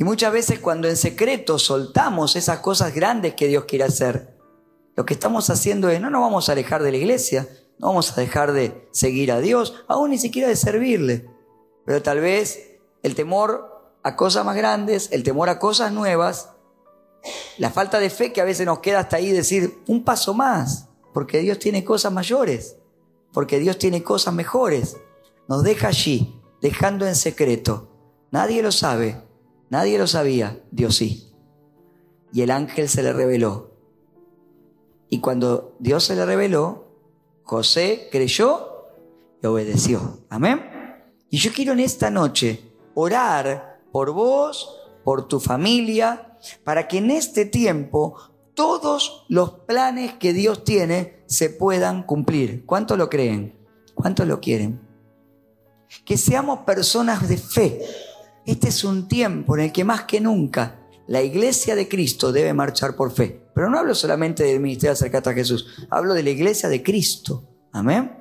Y 0.00 0.04
muchas 0.04 0.32
veces 0.32 0.60
cuando 0.60 0.88
en 0.88 0.96
secreto 0.96 1.58
soltamos 1.58 2.34
esas 2.34 2.60
cosas 2.60 2.94
grandes 2.94 3.34
que 3.34 3.48
Dios 3.48 3.66
quiere 3.66 3.84
hacer, 3.84 4.34
lo 4.96 5.04
que 5.04 5.12
estamos 5.12 5.50
haciendo 5.50 5.90
es 5.90 6.00
no 6.00 6.08
nos 6.08 6.22
vamos 6.22 6.48
a 6.48 6.52
alejar 6.52 6.82
de 6.82 6.90
la 6.90 6.96
iglesia, 6.96 7.46
no 7.78 7.88
vamos 7.88 8.16
a 8.16 8.20
dejar 8.22 8.52
de 8.52 8.88
seguir 8.92 9.30
a 9.30 9.40
Dios, 9.40 9.84
aún 9.88 10.08
ni 10.08 10.16
siquiera 10.16 10.48
de 10.48 10.56
servirle. 10.56 11.28
Pero 11.84 12.00
tal 12.00 12.18
vez 12.18 12.78
el 13.02 13.14
temor 13.14 13.92
a 14.02 14.16
cosas 14.16 14.42
más 14.42 14.56
grandes, 14.56 15.12
el 15.12 15.22
temor 15.22 15.50
a 15.50 15.58
cosas 15.58 15.92
nuevas, 15.92 16.48
La 17.58 17.68
falta 17.68 18.00
de 18.00 18.08
fe 18.08 18.32
que 18.32 18.40
a 18.40 18.46
veces 18.46 18.64
nos 18.64 18.78
queda 18.78 19.00
hasta 19.00 19.18
ahí 19.18 19.30
decir 19.30 19.82
un 19.86 20.02
paso 20.02 20.32
más, 20.32 20.88
porque 21.12 21.40
Dios 21.40 21.58
tiene 21.58 21.84
cosas 21.84 22.10
mayores, 22.10 22.78
porque 23.34 23.58
Dios 23.58 23.76
tiene 23.76 24.02
cosas 24.02 24.32
mejores. 24.32 24.96
Nos 25.46 25.62
deja 25.62 25.88
allí, 25.88 26.40
dejando 26.62 27.06
en 27.06 27.14
secreto. 27.14 27.90
Nadie 28.30 28.62
lo 28.62 28.72
sabe, 28.72 29.29
nadie 29.70 29.98
lo 29.98 30.06
sabía, 30.06 30.62
Dios 30.70 30.96
sí. 30.96 31.32
Y 32.32 32.42
el 32.42 32.50
ángel 32.50 32.88
se 32.88 33.02
le 33.02 33.12
reveló. 33.12 33.70
Y 35.08 35.20
cuando 35.20 35.74
Dios 35.80 36.04
se 36.04 36.14
le 36.14 36.24
reveló, 36.26 36.90
José 37.42 38.08
creyó 38.12 38.86
y 39.42 39.46
obedeció. 39.46 40.20
Amén. 40.28 40.62
Y 41.30 41.38
yo 41.38 41.52
quiero 41.52 41.72
en 41.72 41.80
esta 41.80 42.10
noche 42.10 42.62
orar 42.94 43.80
por 43.92 44.12
vos, 44.12 44.76
por 45.04 45.26
tu 45.26 45.40
familia, 45.40 46.38
para 46.64 46.86
que 46.86 46.98
en 46.98 47.10
este 47.10 47.44
tiempo 47.44 48.16
todos 48.54 49.24
los 49.28 49.50
planes 49.50 50.14
que 50.14 50.32
Dios 50.32 50.64
tiene 50.64 51.22
se 51.26 51.50
puedan 51.50 52.02
cumplir. 52.02 52.64
¿Cuántos 52.66 52.98
lo 52.98 53.08
creen? 53.08 53.58
¿Cuántos 53.94 54.26
lo 54.26 54.40
quieren? 54.40 54.80
Que 56.04 56.16
seamos 56.16 56.60
personas 56.60 57.28
de 57.28 57.36
fe. 57.36 57.80
Este 58.46 58.68
es 58.68 58.84
un 58.84 59.08
tiempo 59.08 59.56
en 59.56 59.64
el 59.64 59.72
que 59.72 59.84
más 59.84 60.04
que 60.04 60.20
nunca 60.20 60.80
la 61.06 61.22
iglesia 61.22 61.74
de 61.74 61.88
Cristo 61.88 62.32
debe 62.32 62.54
marchar 62.54 62.96
por 62.96 63.12
fe. 63.12 63.42
Pero 63.54 63.68
no 63.68 63.78
hablo 63.78 63.94
solamente 63.94 64.44
del 64.44 64.60
ministerio 64.60 64.92
acercado 64.92 65.30
a 65.30 65.34
Jesús, 65.34 65.66
hablo 65.90 66.14
de 66.14 66.22
la 66.22 66.30
iglesia 66.30 66.68
de 66.68 66.82
Cristo. 66.82 67.44
Amén. 67.72 68.16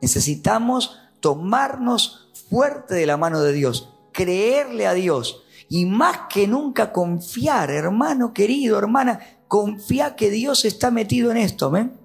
Necesitamos 0.00 0.98
tomarnos 1.20 2.30
fuerte 2.50 2.94
de 2.94 3.06
la 3.06 3.16
mano 3.16 3.40
de 3.40 3.52
Dios, 3.52 3.94
creerle 4.12 4.86
a 4.86 4.94
Dios 4.94 5.44
y 5.68 5.86
más 5.86 6.22
que 6.28 6.46
nunca 6.46 6.92
confiar, 6.92 7.70
hermano 7.70 8.32
querido, 8.34 8.78
hermana, 8.78 9.20
confía 9.48 10.16
que 10.16 10.30
Dios 10.30 10.64
está 10.64 10.90
metido 10.90 11.30
en 11.30 11.36
esto, 11.36 11.66
amén. 11.66 11.98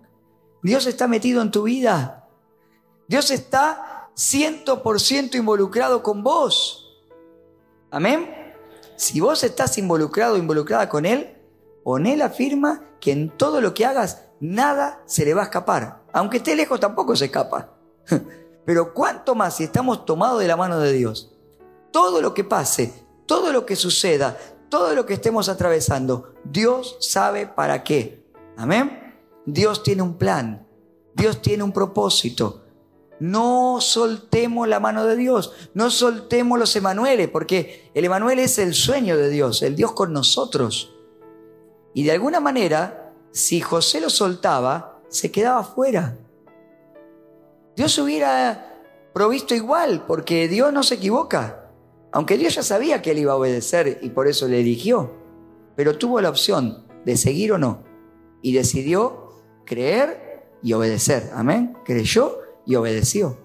Dios 0.63 0.85
está 0.85 1.07
metido 1.07 1.41
en 1.41 1.51
tu 1.51 1.63
vida. 1.63 2.27
Dios 3.07 3.31
está 3.31 4.09
100% 4.15 5.35
involucrado 5.35 6.03
con 6.03 6.23
vos. 6.23 6.78
Amén. 7.91 8.53
Si 8.95 9.19
vos 9.19 9.43
estás 9.43 9.77
involucrado 9.77 10.35
o 10.35 10.37
involucrada 10.37 10.89
con 10.89 11.05
Él, 11.05 11.37
con 11.83 12.05
Él 12.05 12.21
afirma 12.21 12.83
que 12.99 13.11
en 13.11 13.29
todo 13.29 13.61
lo 13.61 13.73
que 13.73 13.85
hagas, 13.85 14.25
nada 14.39 15.01
se 15.05 15.25
le 15.25 15.33
va 15.33 15.41
a 15.41 15.45
escapar. 15.45 16.03
Aunque 16.13 16.37
esté 16.37 16.55
lejos, 16.55 16.79
tampoco 16.79 17.15
se 17.15 17.25
escapa. 17.25 17.73
Pero 18.65 18.93
cuánto 18.93 19.35
más 19.35 19.55
si 19.55 19.63
estamos 19.63 20.05
tomados 20.05 20.39
de 20.39 20.47
la 20.47 20.55
mano 20.55 20.79
de 20.79 20.93
Dios. 20.93 21.35
Todo 21.91 22.21
lo 22.21 22.33
que 22.33 22.43
pase, 22.43 22.93
todo 23.25 23.51
lo 23.51 23.65
que 23.65 23.75
suceda, 23.75 24.37
todo 24.69 24.93
lo 24.93 25.05
que 25.05 25.15
estemos 25.15 25.49
atravesando, 25.49 26.35
Dios 26.43 26.97
sabe 26.99 27.47
para 27.47 27.83
qué. 27.83 28.23
Amén. 28.55 29.15
Dios 29.45 29.81
tiene 29.81 30.03
un 30.03 30.15
plan. 30.17 30.67
Dios 31.15 31.41
tiene 31.41 31.63
un 31.63 31.71
propósito. 31.71 32.65
No 33.19 33.79
soltemos 33.81 34.67
la 34.67 34.79
mano 34.79 35.05
de 35.05 35.15
Dios, 35.15 35.51
no 35.73 35.89
soltemos 35.89 36.57
los 36.57 36.75
Emanueles, 36.75 37.27
porque 37.27 37.91
el 37.93 38.05
Emanuel 38.05 38.39
es 38.39 38.57
el 38.59 38.73
sueño 38.73 39.17
de 39.17 39.29
Dios, 39.29 39.61
el 39.61 39.75
Dios 39.75 39.91
con 39.91 40.13
nosotros. 40.13 40.95
Y 41.93 42.03
de 42.03 42.11
alguna 42.11 42.39
manera, 42.39 43.13
si 43.31 43.59
José 43.59 43.99
lo 43.99 44.09
soltaba, 44.09 45.01
se 45.09 45.31
quedaba 45.31 45.63
fuera. 45.63 46.17
Dios 47.75 47.97
hubiera 47.97 48.77
provisto 49.13 49.55
igual, 49.55 50.05
porque 50.07 50.47
Dios 50.47 50.71
no 50.71 50.83
se 50.83 50.95
equivoca. 50.95 51.71
Aunque 52.11 52.37
Dios 52.37 52.55
ya 52.55 52.63
sabía 52.63 53.01
que 53.01 53.11
él 53.11 53.19
iba 53.19 53.33
a 53.33 53.37
obedecer 53.37 53.99
y 54.01 54.09
por 54.09 54.27
eso 54.27 54.47
le 54.47 54.61
eligió, 54.61 55.13
pero 55.75 55.97
tuvo 55.97 56.21
la 56.21 56.29
opción 56.29 56.85
de 57.05 57.17
seguir 57.17 57.51
o 57.51 57.57
no. 57.57 57.83
Y 58.41 58.53
decidió 58.53 59.29
creer 59.65 60.49
y 60.63 60.73
obedecer. 60.73 61.29
Amén. 61.33 61.77
Creyó 61.85 62.39
y 62.69 62.75
obedeció. 62.75 63.35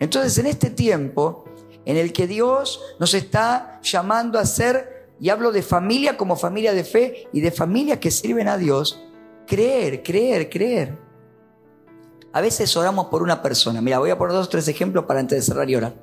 Entonces 0.00 0.38
en 0.38 0.46
este 0.46 0.70
tiempo 0.70 1.44
en 1.84 1.98
el 1.98 2.14
que 2.14 2.26
Dios 2.26 2.80
nos 2.98 3.12
está 3.12 3.80
llamando 3.82 4.38
a 4.38 4.46
ser, 4.46 5.10
y 5.20 5.28
hablo 5.28 5.52
de 5.52 5.62
familia 5.62 6.16
como 6.16 6.36
familia 6.36 6.72
de 6.72 6.82
fe 6.82 7.28
y 7.32 7.40
de 7.40 7.50
familias 7.50 7.98
que 7.98 8.10
sirven 8.10 8.48
a 8.48 8.56
Dios, 8.56 9.02
creer, 9.46 10.02
creer, 10.02 10.48
creer. 10.48 10.98
A 12.32 12.40
veces 12.40 12.74
oramos 12.76 13.06
por 13.06 13.22
una 13.22 13.42
persona. 13.42 13.80
Mira, 13.82 13.98
voy 13.98 14.10
a 14.10 14.18
poner 14.18 14.34
dos 14.34 14.46
o 14.46 14.50
tres 14.50 14.68
ejemplos 14.68 15.04
para 15.04 15.20
antes 15.20 15.38
de 15.38 15.42
cerrar 15.42 15.68
y 15.68 15.76
orar. 15.76 15.94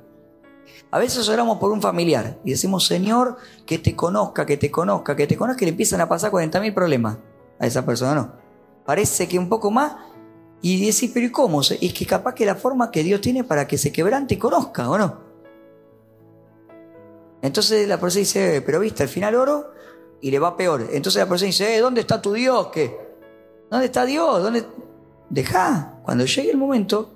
A 0.92 0.98
veces 1.00 1.28
oramos 1.28 1.58
por 1.58 1.72
un 1.72 1.82
familiar 1.82 2.38
y 2.44 2.52
decimos, 2.52 2.86
Señor, 2.86 3.36
que 3.66 3.78
te 3.78 3.96
conozca, 3.96 4.46
que 4.46 4.56
te 4.56 4.70
conozca, 4.70 5.16
que 5.16 5.26
te 5.26 5.36
conozca, 5.36 5.64
y 5.64 5.66
le 5.66 5.70
empiezan 5.70 6.00
a 6.00 6.08
pasar 6.08 6.30
40 6.30 6.60
mil 6.60 6.72
problemas. 6.72 7.18
A 7.58 7.66
esa 7.66 7.84
persona 7.84 8.14
no. 8.14 8.32
Parece 8.84 9.28
que 9.28 9.38
un 9.38 9.48
poco 9.48 9.72
más. 9.72 10.13
Y 10.66 10.80
decís, 10.86 11.10
pero 11.12 11.26
¿y 11.26 11.30
cómo? 11.30 11.60
Es 11.60 11.92
que 11.92 12.06
capaz 12.06 12.34
que 12.34 12.46
la 12.46 12.54
forma 12.54 12.90
que 12.90 13.02
Dios 13.02 13.20
tiene 13.20 13.44
para 13.44 13.68
que 13.68 13.76
se 13.76 13.92
quebrante 13.92 14.32
y 14.32 14.36
conozca, 14.38 14.88
¿o 14.88 14.96
no? 14.96 15.20
Entonces 17.42 17.86
la 17.86 18.00
persona 18.00 18.20
dice, 18.20 18.62
pero 18.64 18.80
viste, 18.80 19.02
al 19.02 19.10
final 19.10 19.34
oro 19.34 19.72
y 20.22 20.30
le 20.30 20.38
va 20.38 20.56
peor. 20.56 20.88
Entonces 20.90 21.20
la 21.20 21.28
persona 21.28 21.48
dice, 21.48 21.76
eh, 21.76 21.80
¿dónde 21.80 22.00
está 22.00 22.22
tu 22.22 22.32
Dios? 22.32 22.68
¿Qué? 22.68 22.98
¿Dónde 23.70 23.84
está 23.84 24.06
Dios? 24.06 24.42
¿Dónde? 24.42 24.64
Deja. 25.28 26.00
Cuando 26.02 26.24
llegue 26.24 26.52
el 26.52 26.56
momento, 26.56 27.12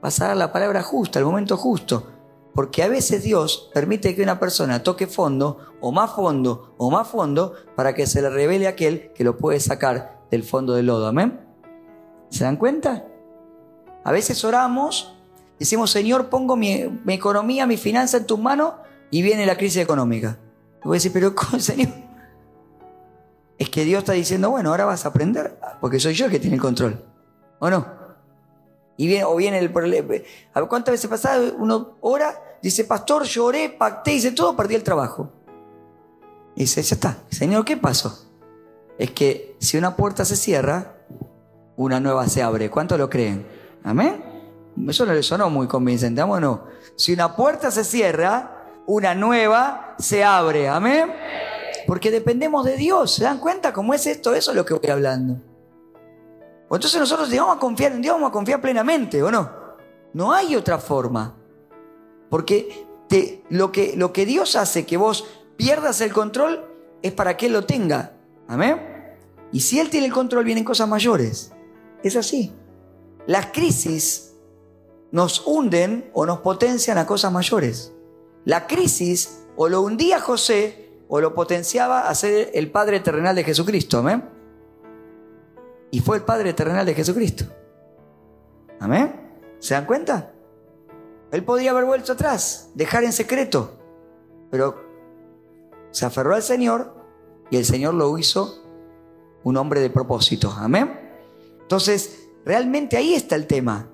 vas 0.00 0.18
a 0.22 0.28
dar 0.28 0.36
la 0.38 0.50
palabra 0.50 0.82
justa, 0.82 1.18
el 1.18 1.26
momento 1.26 1.58
justo. 1.58 2.06
Porque 2.54 2.82
a 2.82 2.88
veces 2.88 3.22
Dios 3.22 3.70
permite 3.74 4.16
que 4.16 4.22
una 4.22 4.40
persona 4.40 4.82
toque 4.82 5.06
fondo, 5.06 5.58
o 5.82 5.92
más 5.92 6.12
fondo, 6.12 6.74
o 6.78 6.90
más 6.90 7.06
fondo, 7.06 7.52
para 7.76 7.94
que 7.94 8.06
se 8.06 8.22
le 8.22 8.30
revele 8.30 8.68
aquel 8.68 9.12
que 9.12 9.22
lo 9.22 9.36
puede 9.36 9.60
sacar 9.60 10.22
del 10.30 10.44
fondo 10.44 10.72
del 10.72 10.86
lodo. 10.86 11.06
Amén. 11.08 11.45
¿Se 12.30 12.44
dan 12.44 12.56
cuenta? 12.56 13.04
A 14.04 14.12
veces 14.12 14.44
oramos, 14.44 15.16
decimos, 15.58 15.90
Señor, 15.90 16.28
pongo 16.28 16.56
mi, 16.56 17.00
economía, 17.08 17.66
mi 17.66 17.76
finanza 17.76 18.18
en 18.18 18.26
tus 18.26 18.38
manos, 18.38 18.74
y 19.10 19.22
viene 19.22 19.46
la 19.46 19.56
crisis 19.56 19.82
económica. 19.82 20.38
Y 20.84 20.88
voy 20.88 20.96
a 20.96 20.98
decir, 20.98 21.12
pero 21.12 21.34
¿cómo, 21.34 21.58
Señor? 21.60 21.92
Es 23.58 23.70
que 23.70 23.84
Dios 23.84 24.00
está 24.00 24.12
diciendo, 24.12 24.50
bueno, 24.50 24.70
ahora 24.70 24.84
vas 24.84 25.04
a 25.06 25.08
aprender, 25.08 25.58
porque 25.80 25.98
soy 25.98 26.14
yo 26.14 26.26
el 26.26 26.30
que 26.30 26.40
tiene 26.40 26.56
el 26.56 26.62
control. 26.62 27.04
¿O 27.58 27.70
no? 27.70 27.86
Y 28.98 29.06
viene, 29.06 29.24
o 29.24 29.36
viene 29.36 29.58
el 29.58 29.72
problema. 29.72 30.14
¿cuántas 30.68 30.92
veces 30.92 31.08
pasa 31.08 31.38
uno 31.58 31.96
ora 32.00 32.34
Dice, 32.62 32.84
pastor, 32.84 33.24
lloré, 33.24 33.68
pacté, 33.68 34.14
hice 34.14 34.32
todo, 34.32 34.56
perdí 34.56 34.74
el 34.74 34.82
trabajo. 34.82 35.30
Y 36.56 36.62
dice, 36.62 36.82
ya 36.82 36.96
está. 36.96 37.18
Señor, 37.30 37.64
¿qué 37.64 37.76
pasó? 37.76 38.26
Es 38.98 39.10
que 39.12 39.56
si 39.60 39.76
una 39.76 39.94
puerta 39.94 40.24
se 40.24 40.34
cierra, 40.36 40.95
una 41.76 42.00
nueva 42.00 42.28
se 42.28 42.42
abre. 42.42 42.70
¿Cuánto 42.70 42.96
lo 42.96 43.08
creen? 43.08 43.46
Amén. 43.84 44.24
Eso 44.88 45.06
no 45.06 45.14
le 45.14 45.22
sonó 45.22 45.48
muy 45.50 45.66
convincente, 45.66 46.22
no? 46.22 46.64
Si 46.96 47.12
una 47.12 47.34
puerta 47.34 47.70
se 47.70 47.84
cierra, 47.84 48.82
una 48.86 49.14
nueva 49.14 49.94
se 49.98 50.24
abre. 50.24 50.68
Amén. 50.68 51.12
Porque 51.86 52.10
dependemos 52.10 52.64
de 52.64 52.76
Dios. 52.76 53.14
¿Se 53.14 53.24
dan 53.24 53.38
cuenta 53.38 53.72
cómo 53.72 53.94
es 53.94 54.06
esto? 54.06 54.34
Eso 54.34 54.50
es 54.50 54.56
lo 54.56 54.64
que 54.64 54.74
voy 54.74 54.90
hablando. 54.90 55.40
Entonces 56.64 56.98
nosotros 56.98 57.30
vamos 57.30 57.56
a 57.56 57.60
confiar 57.60 57.92
en 57.92 58.02
Dios, 58.02 58.14
vamos 58.14 58.30
a 58.30 58.32
confiar 58.32 58.60
plenamente, 58.60 59.22
¿o 59.22 59.30
no? 59.30 59.50
No 60.12 60.32
hay 60.32 60.56
otra 60.56 60.78
forma. 60.78 61.34
Porque 62.28 62.86
lo, 63.50 63.70
que, 63.70 63.94
lo 63.96 64.12
que 64.12 64.26
Dios 64.26 64.56
hace 64.56 64.84
que 64.84 64.96
vos 64.96 65.26
pierdas 65.56 66.00
el 66.00 66.12
control 66.12 66.64
es 67.02 67.12
para 67.12 67.36
que 67.36 67.46
Él 67.46 67.52
lo 67.52 67.64
tenga. 67.64 68.12
Amén. 68.48 68.80
Y 69.52 69.60
si 69.60 69.78
Él 69.78 69.90
tiene 69.90 70.06
el 70.06 70.12
control, 70.12 70.44
vienen 70.44 70.64
cosas 70.64 70.88
mayores. 70.88 71.52
Es 72.02 72.16
así. 72.16 72.52
Las 73.26 73.46
crisis 73.46 74.34
nos 75.10 75.46
hunden 75.46 76.10
o 76.12 76.26
nos 76.26 76.40
potencian 76.40 76.98
a 76.98 77.06
cosas 77.06 77.32
mayores. 77.32 77.92
La 78.44 78.66
crisis 78.66 79.44
o 79.56 79.68
lo 79.68 79.82
hundía 79.82 80.20
José 80.20 80.90
o 81.08 81.20
lo 81.20 81.34
potenciaba 81.34 82.08
a 82.08 82.14
ser 82.14 82.50
el 82.54 82.70
Padre 82.70 83.00
terrenal 83.00 83.34
de 83.34 83.44
Jesucristo. 83.44 83.98
Amén. 83.98 84.28
Y 85.90 86.00
fue 86.00 86.18
el 86.18 86.22
Padre 86.22 86.52
terrenal 86.52 86.84
de 86.84 86.94
Jesucristo. 86.94 87.44
Amén. 88.80 89.38
¿Se 89.58 89.74
dan 89.74 89.86
cuenta? 89.86 90.32
Él 91.32 91.44
podría 91.44 91.70
haber 91.70 91.84
vuelto 91.84 92.12
atrás, 92.12 92.70
dejar 92.74 93.04
en 93.04 93.12
secreto, 93.12 93.72
pero 94.50 94.84
se 95.90 96.06
aferró 96.06 96.34
al 96.34 96.42
Señor 96.42 96.94
y 97.50 97.56
el 97.56 97.64
Señor 97.64 97.94
lo 97.94 98.16
hizo 98.18 98.62
un 99.42 99.56
hombre 99.56 99.80
de 99.80 99.90
propósito. 99.90 100.52
Amén. 100.56 101.05
Entonces, 101.66 102.28
realmente 102.44 102.96
ahí 102.96 103.14
está 103.14 103.36
el 103.36 103.46
tema, 103.46 103.90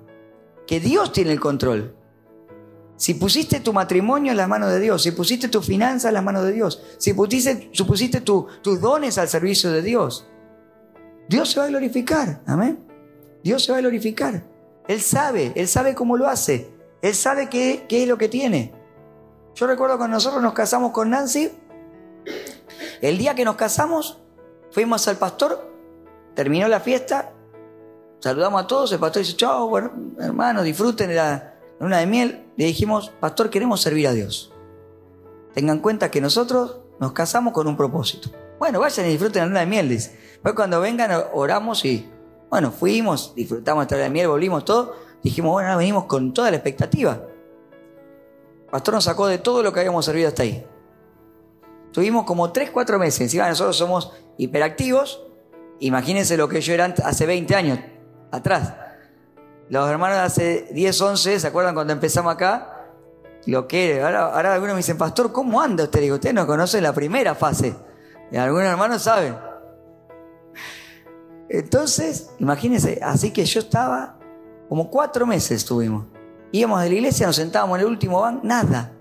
que 0.67 0.79
Dios 0.79 1.11
tiene 1.11 1.31
el 1.31 1.39
control. 1.39 1.95
Si 2.95 3.15
pusiste 3.15 3.59
tu 3.59 3.73
matrimonio 3.73 4.31
en 4.31 4.37
las 4.37 4.47
manos 4.47 4.71
de 4.71 4.79
Dios, 4.79 5.01
si 5.03 5.11
pusiste 5.11 5.47
tu 5.47 5.61
finanza 5.61 6.07
en 6.07 6.13
las 6.13 6.23
manos 6.23 6.43
de 6.43 6.53
Dios, 6.53 6.83
si 6.97 7.13
pusiste, 7.13 8.21
tus 8.21 8.81
dones 8.81 9.17
al 9.17 9.27
servicio 9.27 9.71
de 9.71 9.81
Dios, 9.81 10.27
Dios 11.27 11.49
se 11.49 11.59
va 11.59 11.65
a 11.65 11.69
glorificar. 11.69 12.41
Amén. 12.45 12.79
Dios 13.43 13.65
se 13.65 13.71
va 13.71 13.79
a 13.79 13.81
glorificar. 13.81 14.43
Él 14.87 15.01
sabe, 15.01 15.51
Él 15.55 15.67
sabe 15.67 15.95
cómo 15.95 16.17
lo 16.17 16.27
hace. 16.27 16.71
Él 17.01 17.15
sabe 17.15 17.49
qué, 17.49 17.85
es 17.89 18.07
lo 18.07 18.17
que 18.17 18.29
tiene. 18.29 18.73
Yo 19.55 19.67
recuerdo 19.67 19.97
cuando 19.97 20.15
nosotros 20.15 20.41
nos 20.41 20.53
casamos 20.53 20.91
con 20.91 21.09
Nancy, 21.09 21.51
el 23.01 23.17
día 23.17 23.35
que 23.35 23.45
nos 23.45 23.55
casamos, 23.55 24.23
Fuimos 24.73 25.07
al 25.07 25.17
pastor, 25.17 25.71
terminó 26.33 26.67
la 26.67 26.79
fiesta, 26.79 27.32
saludamos 28.23 28.63
a 28.63 28.67
todos, 28.67 28.89
el 28.93 28.99
pastor 28.99 29.21
dice, 29.21 29.35
chao, 29.35 29.67
bueno, 29.67 29.91
hermanos, 30.17 30.63
disfruten 30.63 31.13
la 31.13 31.55
luna 31.77 31.97
de 31.97 32.05
miel. 32.05 32.45
Le 32.55 32.65
dijimos, 32.67 33.11
pastor, 33.19 33.49
queremos 33.49 33.81
servir 33.81 34.07
a 34.07 34.13
Dios. 34.13 34.53
Tengan 35.53 35.75
en 35.75 35.81
cuenta 35.81 36.09
que 36.09 36.21
nosotros 36.21 36.77
nos 37.01 37.11
casamos 37.11 37.51
con 37.51 37.67
un 37.67 37.75
propósito. 37.75 38.29
Bueno, 38.59 38.79
vayan 38.79 39.07
y 39.07 39.09
disfruten 39.09 39.41
la 39.41 39.47
luna 39.47 39.59
de 39.59 39.65
miel, 39.65 39.89
dice. 39.89 40.17
Después 40.31 40.55
cuando 40.55 40.79
vengan 40.79 41.11
oramos 41.33 41.83
y, 41.83 42.09
bueno, 42.49 42.71
fuimos, 42.71 43.35
disfrutamos 43.35 43.83
la 43.91 43.97
luna 43.97 44.03
de 44.05 44.09
miel, 44.09 44.29
volvimos 44.29 44.63
todo. 44.63 44.95
Dijimos, 45.21 45.51
bueno, 45.51 45.67
ahora 45.67 45.79
venimos 45.79 46.05
con 46.05 46.33
toda 46.33 46.49
la 46.49 46.55
expectativa. 46.55 47.19
El 48.63 48.71
pastor 48.71 48.93
nos 48.93 49.03
sacó 49.03 49.27
de 49.27 49.39
todo 49.39 49.61
lo 49.63 49.73
que 49.73 49.81
habíamos 49.81 50.05
servido 50.05 50.29
hasta 50.29 50.43
ahí. 50.43 50.65
Tuvimos 51.91 52.23
como 52.23 52.53
3, 52.53 52.71
4 52.71 52.99
meses. 52.99 53.19
Encima 53.19 53.49
nosotros 53.49 53.75
somos 53.75 54.13
hiperactivos. 54.37 55.25
Imagínense 55.79 56.37
lo 56.37 56.47
que 56.47 56.61
yo 56.61 56.73
era 56.73 56.85
hace 56.85 57.25
20 57.25 57.53
años 57.55 57.79
atrás. 58.33 58.73
Los 59.69 59.89
hermanos 59.89 60.17
de 60.17 60.23
hace 60.23 60.67
10, 60.73 61.01
11, 61.01 61.39
¿se 61.39 61.47
acuerdan 61.47 61.73
cuando 61.73 61.93
empezamos 61.93 62.33
acá? 62.33 62.87
Lo 63.45 63.67
que 63.67 64.01
ahora, 64.01 64.53
algunos 64.53 64.73
me 64.73 64.79
dicen, 64.79 64.97
pastor, 64.97 65.31
¿cómo 65.31 65.61
anda 65.61 65.83
usted? 65.83 66.01
Digo, 66.01 66.15
usted 66.15 66.33
no 66.33 66.47
conoce 66.47 66.81
la 66.81 66.93
primera 66.93 67.35
fase. 67.35 67.75
Y 68.31 68.37
algunos 68.37 68.67
hermanos 68.67 69.03
saben. 69.03 69.37
Entonces, 71.47 72.31
imagínense, 72.39 72.99
así 73.03 73.31
que 73.31 73.45
yo 73.45 73.59
estaba, 73.59 74.17
como 74.67 74.89
cuatro 74.89 75.27
meses 75.27 75.51
estuvimos. 75.51 76.05
Íbamos 76.51 76.81
de 76.81 76.89
la 76.89 76.95
iglesia, 76.95 77.27
nos 77.27 77.35
sentábamos 77.35 77.77
en 77.77 77.81
el 77.85 77.91
último 77.91 78.21
banco, 78.21 78.41
nada. 78.43 78.91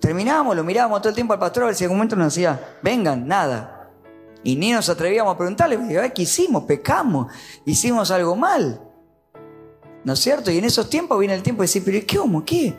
Terminábamos, 0.00 0.56
lo 0.56 0.64
mirábamos 0.64 1.00
todo 1.02 1.10
el 1.10 1.14
tiempo 1.14 1.34
al 1.34 1.38
pastor 1.38 1.64
a 1.64 1.66
ver 1.66 1.74
si 1.74 1.84
en 1.84 1.88
algún 1.88 1.98
momento 1.98 2.16
nos 2.16 2.34
decía, 2.34 2.78
vengan, 2.82 3.26
nada. 3.26 3.77
Y 4.44 4.56
ni 4.56 4.72
nos 4.72 4.88
atrevíamos 4.88 5.34
a 5.34 5.38
preguntarle, 5.38 5.78
¿qué 6.14 6.22
hicimos? 6.22 6.64
Pecamos, 6.64 7.32
hicimos 7.64 8.10
algo 8.10 8.36
mal. 8.36 8.80
¿No 10.04 10.12
es 10.12 10.20
cierto? 10.20 10.50
Y 10.50 10.58
en 10.58 10.64
esos 10.64 10.88
tiempos 10.88 11.18
viene 11.18 11.34
el 11.34 11.42
tiempo 11.42 11.62
de 11.62 11.64
decir, 11.64 11.82
¿pero 11.84 11.98
qué 12.06 12.18
humo? 12.18 12.44
¿Qué? 12.44 12.74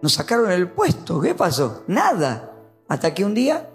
Nos 0.00 0.12
sacaron 0.14 0.50
el 0.50 0.70
puesto, 0.70 1.20
¿qué 1.20 1.34
pasó? 1.34 1.82
Nada. 1.88 2.52
Hasta 2.86 3.12
que 3.12 3.24
un 3.24 3.34
día, 3.34 3.68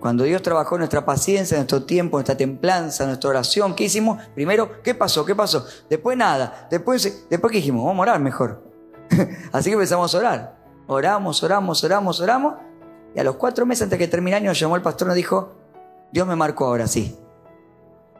cuando 0.00 0.24
Dios 0.24 0.40
trabajó 0.42 0.78
nuestra 0.78 1.04
paciencia, 1.04 1.58
nuestro 1.58 1.84
tiempo, 1.84 2.16
nuestra 2.16 2.36
templanza, 2.36 3.06
nuestra 3.06 3.30
oración, 3.30 3.74
¿qué 3.74 3.84
hicimos? 3.84 4.22
Primero, 4.34 4.82
¿qué 4.82 4.94
pasó? 4.94 5.24
¿Qué 5.24 5.34
pasó? 5.34 5.66
Después 5.88 6.16
nada. 6.16 6.66
Después, 6.70 7.26
después 7.28 7.52
¿qué 7.52 7.58
dijimos? 7.58 7.84
Vamos 7.84 7.98
a 8.00 8.02
orar 8.10 8.20
mejor. 8.20 8.64
Así 9.52 9.70
que 9.70 9.74
empezamos 9.74 10.14
a 10.14 10.18
orar. 10.18 10.56
Oramos, 10.86 11.42
oramos, 11.42 11.84
oramos, 11.84 12.20
oramos. 12.20 12.54
Y 13.14 13.20
a 13.20 13.24
los 13.24 13.36
cuatro 13.36 13.66
meses 13.66 13.82
antes 13.82 13.98
de 13.98 14.08
que 14.08 14.34
año, 14.34 14.50
nos 14.50 14.58
llamó 14.58 14.76
el 14.76 14.82
pastor 14.82 15.06
y 15.06 15.08
nos 15.08 15.16
dijo, 15.16 15.52
Dios 16.12 16.26
me 16.26 16.36
marcó 16.36 16.66
ahora, 16.66 16.86
sí. 16.86 17.16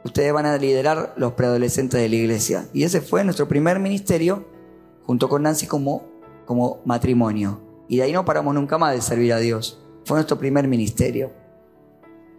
Ustedes 0.04 0.32
van 0.32 0.46
a 0.46 0.56
liderar 0.56 1.12
los 1.16 1.32
preadolescentes 1.32 2.00
de 2.00 2.08
la 2.08 2.16
iglesia. 2.16 2.66
Y 2.72 2.84
ese 2.84 3.00
fue 3.00 3.22
nuestro 3.24 3.46
primer 3.46 3.78
ministerio, 3.78 4.46
junto 5.04 5.28
con 5.28 5.42
Nancy 5.42 5.66
como, 5.66 6.04
como 6.46 6.80
matrimonio. 6.84 7.60
Y 7.88 7.98
de 7.98 8.04
ahí 8.04 8.12
no 8.12 8.24
paramos 8.24 8.54
nunca 8.54 8.78
más 8.78 8.94
de 8.94 9.02
servir 9.02 9.32
a 9.32 9.38
Dios. 9.38 9.82
Fue 10.04 10.16
nuestro 10.16 10.38
primer 10.38 10.66
ministerio. 10.68 11.32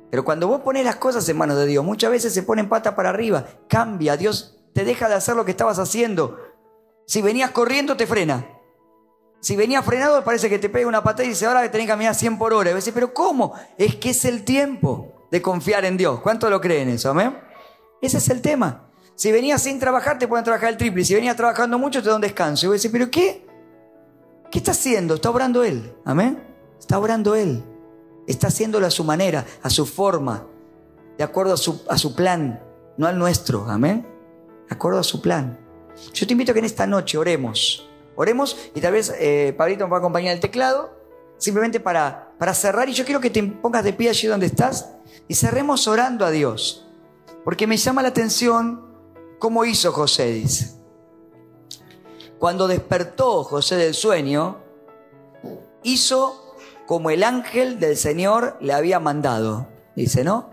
Pero 0.09 0.25
cuando 0.25 0.47
vos 0.47 0.61
pones 0.61 0.83
las 0.83 0.97
cosas 0.97 1.27
en 1.29 1.37
manos 1.37 1.57
de 1.57 1.67
Dios, 1.67 1.85
muchas 1.85 2.11
veces 2.11 2.33
se 2.33 2.43
ponen 2.43 2.67
pata 2.67 2.95
para 2.95 3.09
arriba, 3.09 3.45
cambia, 3.69 4.17
Dios 4.17 4.57
te 4.73 4.83
deja 4.83 5.07
de 5.07 5.15
hacer 5.15 5.35
lo 5.35 5.45
que 5.45 5.51
estabas 5.51 5.79
haciendo. 5.79 6.37
Si 7.05 7.21
venías 7.21 7.51
corriendo, 7.51 7.95
te 7.95 8.07
frena. 8.07 8.45
Si 9.41 9.56
venía 9.56 9.82
frenado, 9.82 10.23
parece 10.23 10.49
que 10.49 10.60
te 10.60 10.69
pega 10.69 10.88
una 10.88 11.04
patada 11.04 11.25
y 11.25 11.30
dice, 11.30 11.47
ahora 11.47 11.69
tenés 11.69 11.88
que 11.88 11.91
caminar 11.91 12.13
100 12.13 12.38
por 12.38 12.54
hora. 12.54 12.69
Y 12.69 12.73
vos 12.75 12.89
pero 12.93 13.12
¿cómo? 13.12 13.54
Es 13.75 13.95
que 13.95 14.12
es 14.12 14.23
el 14.25 14.45
tiempo 14.45 15.27
de 15.32 15.41
confiar 15.41 15.84
en 15.84 15.97
Dios. 15.97 16.19
¿Cuánto 16.19 16.47
lo 16.47 16.62
creen 16.62 16.89
eso? 16.89 17.10
Amén. 17.10 17.38
Ese 18.01 18.19
es 18.19 18.30
el 18.30 18.39
tema. 18.41 18.91
Si 19.15 19.32
venías 19.32 19.63
sin 19.63 19.80
trabajar, 19.80 20.19
te 20.19 20.27
pueden 20.27 20.45
trabajar 20.45 20.69
el 20.69 20.77
triple. 20.77 21.04
Si 21.04 21.15
venías 21.15 21.36
trabajando 21.36 21.80
mucho, 21.80 22.04
te 22.04 22.10
da 22.10 22.15
un 22.15 22.21
descanso. 22.21 22.67
Y 22.67 22.69
vos 22.69 22.77
decís, 22.77 22.91
pero 22.91 23.10
¿qué? 23.10 23.47
¿Qué 24.51 24.60
está 24.60 24.71
haciendo? 24.71 25.15
Está 25.15 25.32
orando 25.32 25.63
Él. 25.63 25.91
Amén. 26.06 26.43
Está 26.80 26.99
orando 26.99 27.34
Él. 27.34 27.63
Está 28.27 28.47
haciéndolo 28.47 28.86
a 28.86 28.91
su 28.91 29.04
manera, 29.04 29.45
a 29.63 29.71
su 29.71 29.88
forma, 29.88 30.45
de 31.17 31.23
acuerdo 31.23 31.54
a 31.54 31.58
su, 31.58 31.84
a 31.89 31.97
su 31.97 32.15
plan, 32.15 32.63
no 32.97 33.08
al 33.08 33.17
nuestro. 33.17 33.65
Amén. 33.67 34.08
De 34.69 34.75
acuerdo 34.75 34.99
a 34.99 35.04
su 35.04 35.19
plan. 35.19 35.60
Yo 36.13 36.27
te 36.27 36.34
invito 36.34 36.51
a 36.51 36.54
que 36.54 36.60
en 36.60 36.65
esta 36.65 36.86
noche 36.86 37.17
oremos 37.17 37.90
Oremos 38.21 38.55
y 38.75 38.81
tal 38.81 38.93
vez 38.93 39.12
eh, 39.17 39.51
Pablito 39.57 39.84
me 39.86 39.89
va 39.89 39.97
a 39.97 39.99
acompañar 39.99 40.36
el 40.36 40.39
teclado, 40.39 40.95
simplemente 41.39 41.79
para, 41.79 42.34
para 42.38 42.53
cerrar. 42.53 42.88
Y 42.88 42.93
yo 42.93 43.03
quiero 43.03 43.19
que 43.19 43.31
te 43.31 43.41
pongas 43.41 43.84
de 43.84 43.93
pie 43.93 44.10
allí 44.10 44.27
donde 44.27 44.45
estás 44.45 44.91
y 45.27 45.34
cerremos 45.34 45.88
orando 45.88 46.23
a 46.23 46.29
Dios. 46.29 46.88
Porque 47.43 47.65
me 47.65 47.77
llama 47.77 48.03
la 48.03 48.10
atención 48.10 48.86
cómo 49.39 49.65
hizo 49.65 49.91
José, 49.91 50.27
dice. 50.34 50.75
Cuando 52.38 52.67
despertó 52.67 53.43
José 53.43 53.75
del 53.77 53.95
sueño, 53.95 54.57
hizo 55.81 56.55
como 56.86 57.10
el 57.10 57.23
ángel 57.23 57.79
del 57.79 57.97
Señor 57.97 58.55
le 58.62 58.73
había 58.73 58.99
mandado. 58.99 59.67
Dice, 59.95 60.23
¿no? 60.23 60.51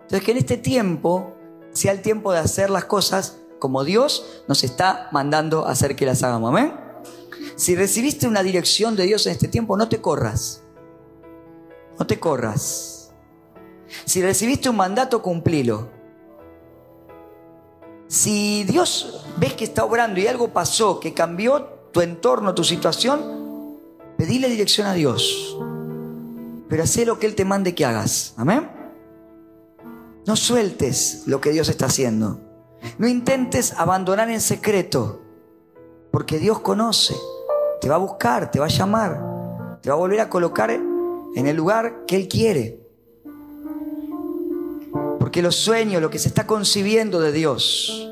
Entonces 0.00 0.24
que 0.24 0.32
en 0.32 0.38
este 0.38 0.56
tiempo 0.56 1.36
sea 1.70 1.92
el 1.92 2.02
tiempo 2.02 2.32
de 2.32 2.40
hacer 2.40 2.70
las 2.70 2.86
cosas 2.86 3.38
como 3.60 3.84
Dios 3.84 4.42
nos 4.48 4.64
está 4.64 5.08
mandando 5.12 5.64
hacer 5.64 5.94
que 5.94 6.06
las 6.06 6.24
hagamos. 6.24 6.50
Amén. 6.50 6.87
Si 7.58 7.74
recibiste 7.74 8.28
una 8.28 8.44
dirección 8.44 8.94
de 8.94 9.02
Dios 9.02 9.26
en 9.26 9.32
este 9.32 9.48
tiempo, 9.48 9.76
no 9.76 9.88
te 9.88 10.00
corras. 10.00 10.62
No 11.98 12.06
te 12.06 12.20
corras. 12.20 13.10
Si 14.04 14.22
recibiste 14.22 14.70
un 14.70 14.76
mandato, 14.76 15.20
cumplilo. 15.20 15.90
Si 18.06 18.62
Dios 18.62 19.26
ves 19.38 19.54
que 19.54 19.64
está 19.64 19.84
obrando 19.84 20.20
y 20.20 20.28
algo 20.28 20.52
pasó, 20.52 21.00
que 21.00 21.14
cambió 21.14 21.64
tu 21.92 22.00
entorno, 22.00 22.54
tu 22.54 22.62
situación, 22.62 23.80
pedile 24.16 24.48
dirección 24.48 24.86
a 24.86 24.94
Dios. 24.94 25.58
Pero 26.68 26.84
haz 26.84 26.96
lo 26.98 27.18
que 27.18 27.26
Él 27.26 27.34
te 27.34 27.44
mande 27.44 27.74
que 27.74 27.84
hagas. 27.84 28.34
Amén. 28.36 28.70
No 30.28 30.36
sueltes 30.36 31.24
lo 31.26 31.40
que 31.40 31.50
Dios 31.50 31.68
está 31.68 31.86
haciendo. 31.86 32.38
No 32.98 33.08
intentes 33.08 33.72
abandonar 33.72 34.30
en 34.30 34.40
secreto, 34.40 35.22
porque 36.12 36.38
Dios 36.38 36.60
conoce, 36.60 37.16
te 37.80 37.88
va 37.88 37.96
a 37.96 37.98
buscar, 37.98 38.50
te 38.50 38.58
va 38.58 38.66
a 38.66 38.68
llamar, 38.68 39.80
te 39.82 39.90
va 39.90 39.94
a 39.94 39.98
volver 39.98 40.20
a 40.20 40.28
colocar 40.28 40.70
en 40.70 41.46
el 41.46 41.56
lugar 41.56 42.04
que 42.06 42.16
Él 42.16 42.28
quiere. 42.28 42.80
Porque 45.18 45.42
los 45.42 45.56
sueños, 45.56 46.00
lo 46.00 46.10
que 46.10 46.18
se 46.18 46.28
está 46.28 46.46
concibiendo 46.46 47.20
de 47.20 47.32
Dios, 47.32 48.10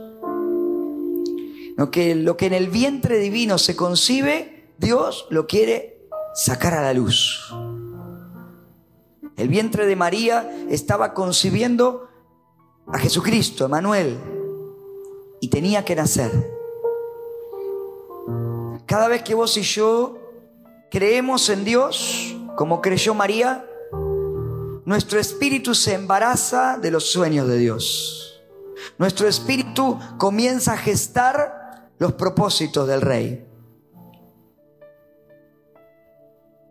lo 1.77 1.91
que, 1.91 2.15
lo 2.15 2.37
que 2.37 2.47
en 2.47 2.55
el 2.55 2.69
vientre 2.69 3.19
divino 3.19 3.59
se 3.59 3.77
concibe, 3.77 4.71
Dios 4.79 5.27
lo 5.31 5.47
quiere 5.47 6.09
sacar 6.35 6.75
a 6.75 6.83
la 6.83 6.93
luz. 6.93 7.53
El 9.37 9.49
vientre 9.49 9.87
de 9.87 9.97
María 9.97 10.51
estaba 10.71 11.13
concibiendo 11.13 12.09
a 12.87 12.99
Jesucristo, 12.99 13.67
Emanuel, 13.67 14.17
y 15.41 15.49
tenía 15.49 15.85
que 15.85 15.97
nacer. 15.97 16.56
Cada 18.87 19.09
vez 19.09 19.23
que 19.23 19.35
vos 19.35 19.57
y 19.57 19.63
yo 19.63 20.19
creemos 20.91 21.49
en 21.49 21.65
Dios, 21.65 22.37
como 22.57 22.81
creyó 22.81 23.15
María, 23.15 23.69
nuestro 24.85 25.19
espíritu 25.19 25.75
se 25.75 25.95
embaraza 25.95 26.79
de 26.79 26.93
los 26.93 27.11
sueños 27.11 27.49
de 27.49 27.59
Dios. 27.59 28.41
Nuestro 28.99 29.27
espíritu 29.27 29.99
comienza 30.17 30.75
a 30.75 30.77
gestar 30.77 31.91
los 31.99 32.13
propósitos 32.13 32.87
del 32.87 33.01
rey. 33.01 33.45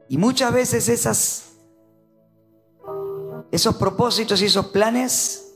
Y 0.07 0.17
muchas 0.17 0.53
veces 0.53 0.87
esas, 0.87 1.55
esos 3.51 3.75
propósitos 3.75 4.41
y 4.41 4.45
esos 4.45 4.67
planes 4.67 5.55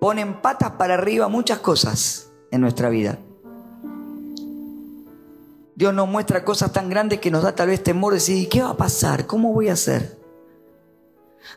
ponen 0.00 0.40
patas 0.40 0.72
para 0.72 0.94
arriba 0.94 1.28
muchas 1.28 1.58
cosas 1.58 2.30
en 2.50 2.62
nuestra 2.62 2.88
vida. 2.88 3.18
Dios 5.82 5.92
nos 5.92 6.08
muestra 6.08 6.44
cosas 6.44 6.72
tan 6.72 6.88
grandes 6.88 7.18
que 7.18 7.32
nos 7.32 7.42
da 7.42 7.56
tal 7.56 7.66
vez 7.66 7.82
temor 7.82 8.12
de 8.12 8.20
decir, 8.20 8.48
¿qué 8.48 8.62
va 8.62 8.70
a 8.70 8.76
pasar? 8.76 9.26
¿Cómo 9.26 9.52
voy 9.52 9.68
a 9.68 9.72
hacer? 9.72 10.16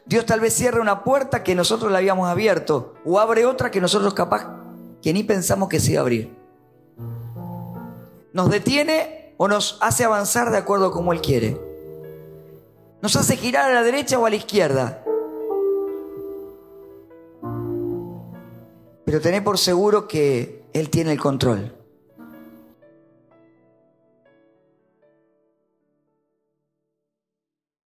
Dios 0.08 0.26
tal 0.26 0.40
vez 0.40 0.52
cierra 0.52 0.82
una 0.82 1.04
puerta 1.04 1.44
que 1.44 1.54
nosotros 1.54 1.92
la 1.92 2.00
habíamos 2.00 2.28
abierto 2.28 2.96
o 3.06 3.20
abre 3.20 3.46
otra 3.46 3.70
que 3.70 3.80
nosotros 3.80 4.16
capaz 4.16 4.48
que 5.04 5.14
ni 5.14 5.22
pensamos 5.22 5.70
que 5.70 5.80
se 5.80 5.92
iba 5.92 6.00
a 6.00 6.02
abrir. 6.02 6.36
Nos 8.34 8.50
detiene 8.50 9.36
o 9.38 9.48
nos 9.48 9.78
hace 9.80 10.04
avanzar 10.04 10.50
de 10.50 10.58
acuerdo 10.58 10.90
como 10.90 11.14
Él 11.14 11.22
quiere. 11.22 11.62
Nos 13.04 13.16
hace 13.16 13.38
girar 13.38 13.70
a 13.70 13.76
la 13.76 13.84
derecha 13.84 14.18
o 14.18 14.26
a 14.26 14.32
la 14.32 14.38
izquierda. 14.38 15.04
Pero 19.06 19.22
tené 19.22 19.44
por 19.44 19.60
seguro 19.60 20.08
que 20.08 20.66
Él 20.74 20.90
tiene 20.90 21.12
el 21.12 21.20
control. 21.20 21.75